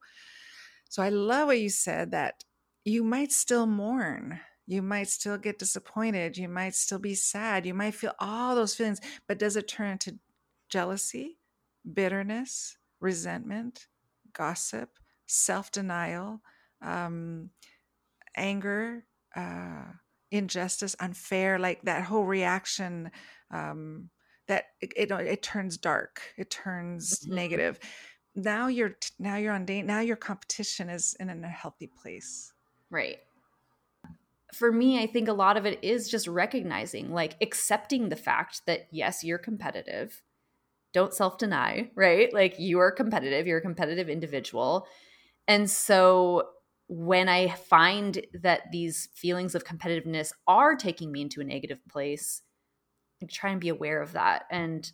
So 0.89 1.01
I 1.01 1.07
love 1.07 1.47
what 1.47 1.62
you 1.62 1.69
said 1.69 2.12
that 2.12 2.43
you 2.83 3.05
might 3.05 3.31
still 3.31 3.65
mourn 3.65 4.41
you 4.69 4.84
might 4.84 5.10
still 5.10 5.39
get 5.39 5.58
disappointed. 5.58 6.38
You 6.38 6.47
might 6.47 6.75
still 6.75 6.99
be 6.99 7.15
sad. 7.15 7.65
You 7.65 7.73
might 7.73 7.95
feel 7.95 8.13
all 8.19 8.53
those 8.53 8.75
feelings, 8.75 9.01
but 9.27 9.39
does 9.39 9.55
it 9.55 9.67
turn 9.67 9.93
into 9.93 10.19
jealousy, 10.69 11.39
bitterness, 11.91 12.77
resentment, 12.99 13.88
gossip, 14.32 14.99
self 15.25 15.71
denial, 15.71 16.41
um, 16.84 17.49
anger, 18.38 19.05
uh, 19.36 19.86
injustice, 20.29 20.95
unfair? 20.99 21.58
Like 21.58 21.82
that 21.84 22.03
whole 22.03 22.25
reaction. 22.25 23.10
Um, 23.49 24.12
that 24.47 24.65
it, 24.82 24.91
it, 24.95 25.12
it 25.12 25.43
turns 25.43 25.77
dark 25.77 26.21
it 26.36 26.49
turns 26.49 27.19
mm-hmm. 27.19 27.36
negative 27.36 27.79
now 28.36 28.65
you're 28.65 28.95
now 29.19 29.36
you're 29.36 29.53
on 29.53 29.63
date 29.63 29.86
now 29.86 29.99
your 29.99 30.15
competition 30.15 30.89
is 30.89 31.15
in 31.19 31.29
a 31.29 31.47
healthy 31.47 31.86
place 31.86 32.51
right 32.89 33.19
for 34.53 34.71
me, 34.71 35.01
I 35.01 35.07
think 35.07 35.27
a 35.27 35.33
lot 35.33 35.57
of 35.57 35.65
it 35.65 35.83
is 35.83 36.09
just 36.09 36.27
recognizing, 36.27 37.12
like 37.12 37.35
accepting 37.41 38.09
the 38.09 38.15
fact 38.15 38.62
that 38.65 38.88
yes, 38.91 39.23
you're 39.23 39.38
competitive. 39.38 40.21
Don't 40.91 41.13
self 41.13 41.38
deny, 41.38 41.91
right? 41.95 42.33
Like 42.33 42.59
you 42.59 42.79
are 42.79 42.91
competitive, 42.91 43.45
you're 43.45 43.59
a 43.59 43.62
competitive 43.62 44.09
individual. 44.09 44.88
And 45.47 45.69
so 45.69 46.49
when 46.88 47.29
I 47.29 47.49
find 47.49 48.25
that 48.33 48.71
these 48.71 49.09
feelings 49.13 49.53
of 49.53 49.63
competitiveness 49.63 50.31
are 50.47 50.75
taking 50.75 51.12
me 51.12 51.21
into 51.21 51.41
a 51.41 51.43
negative 51.43 51.79
place, 51.88 52.41
I 53.21 53.27
try 53.27 53.51
and 53.51 53.62
be 53.62 53.69
aware 53.69 54.01
of 54.01 54.13
that 54.13 54.45
and 54.49 54.91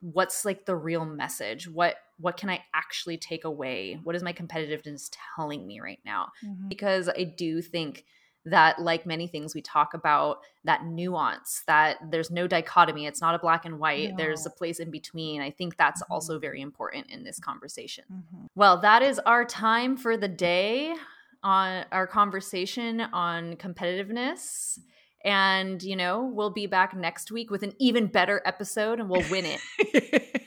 what's 0.00 0.44
like 0.44 0.64
the 0.64 0.74
real 0.74 1.04
message 1.04 1.68
what 1.68 1.96
what 2.18 2.36
can 2.36 2.48
i 2.48 2.58
actually 2.74 3.18
take 3.18 3.44
away 3.44 4.00
what 4.02 4.16
is 4.16 4.22
my 4.22 4.32
competitiveness 4.32 5.10
telling 5.36 5.66
me 5.66 5.78
right 5.78 6.00
now 6.06 6.28
mm-hmm. 6.44 6.68
because 6.68 7.08
i 7.08 7.22
do 7.22 7.60
think 7.60 8.04
that 8.44 8.80
like 8.80 9.04
many 9.04 9.26
things 9.26 9.54
we 9.54 9.60
talk 9.60 9.94
about 9.94 10.38
that 10.64 10.84
nuance 10.86 11.62
that 11.66 11.98
there's 12.10 12.30
no 12.30 12.46
dichotomy 12.46 13.06
it's 13.06 13.20
not 13.20 13.34
a 13.34 13.38
black 13.38 13.64
and 13.64 13.78
white 13.78 14.10
no. 14.10 14.16
there's 14.16 14.46
a 14.46 14.50
place 14.50 14.80
in 14.80 14.90
between 14.90 15.40
i 15.40 15.50
think 15.50 15.76
that's 15.76 16.02
mm-hmm. 16.02 16.12
also 16.12 16.38
very 16.38 16.60
important 16.60 17.06
in 17.10 17.22
this 17.22 17.38
conversation 17.38 18.04
mm-hmm. 18.12 18.46
well 18.54 18.80
that 18.80 19.02
is 19.02 19.18
our 19.20 19.44
time 19.44 19.96
for 19.96 20.16
the 20.16 20.28
day 20.28 20.94
on 21.42 21.84
our 21.92 22.06
conversation 22.06 23.00
on 23.00 23.56
competitiveness 23.56 24.78
and, 25.22 25.82
you 25.82 25.96
know, 25.96 26.30
we'll 26.32 26.50
be 26.50 26.66
back 26.66 26.96
next 26.96 27.30
week 27.30 27.50
with 27.50 27.62
an 27.62 27.74
even 27.78 28.06
better 28.06 28.40
episode 28.46 29.00
and 29.00 29.10
we'll 29.10 29.28
win 29.30 29.44
it. 29.44 29.60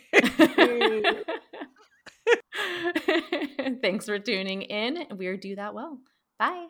Thanks 3.82 4.06
for 4.06 4.20
tuning 4.20 4.64
in. 4.64 5.06
We're 5.12 5.38
Do 5.38 5.56
That 5.56 5.74
Well. 5.74 6.00
Bye. 6.40 6.68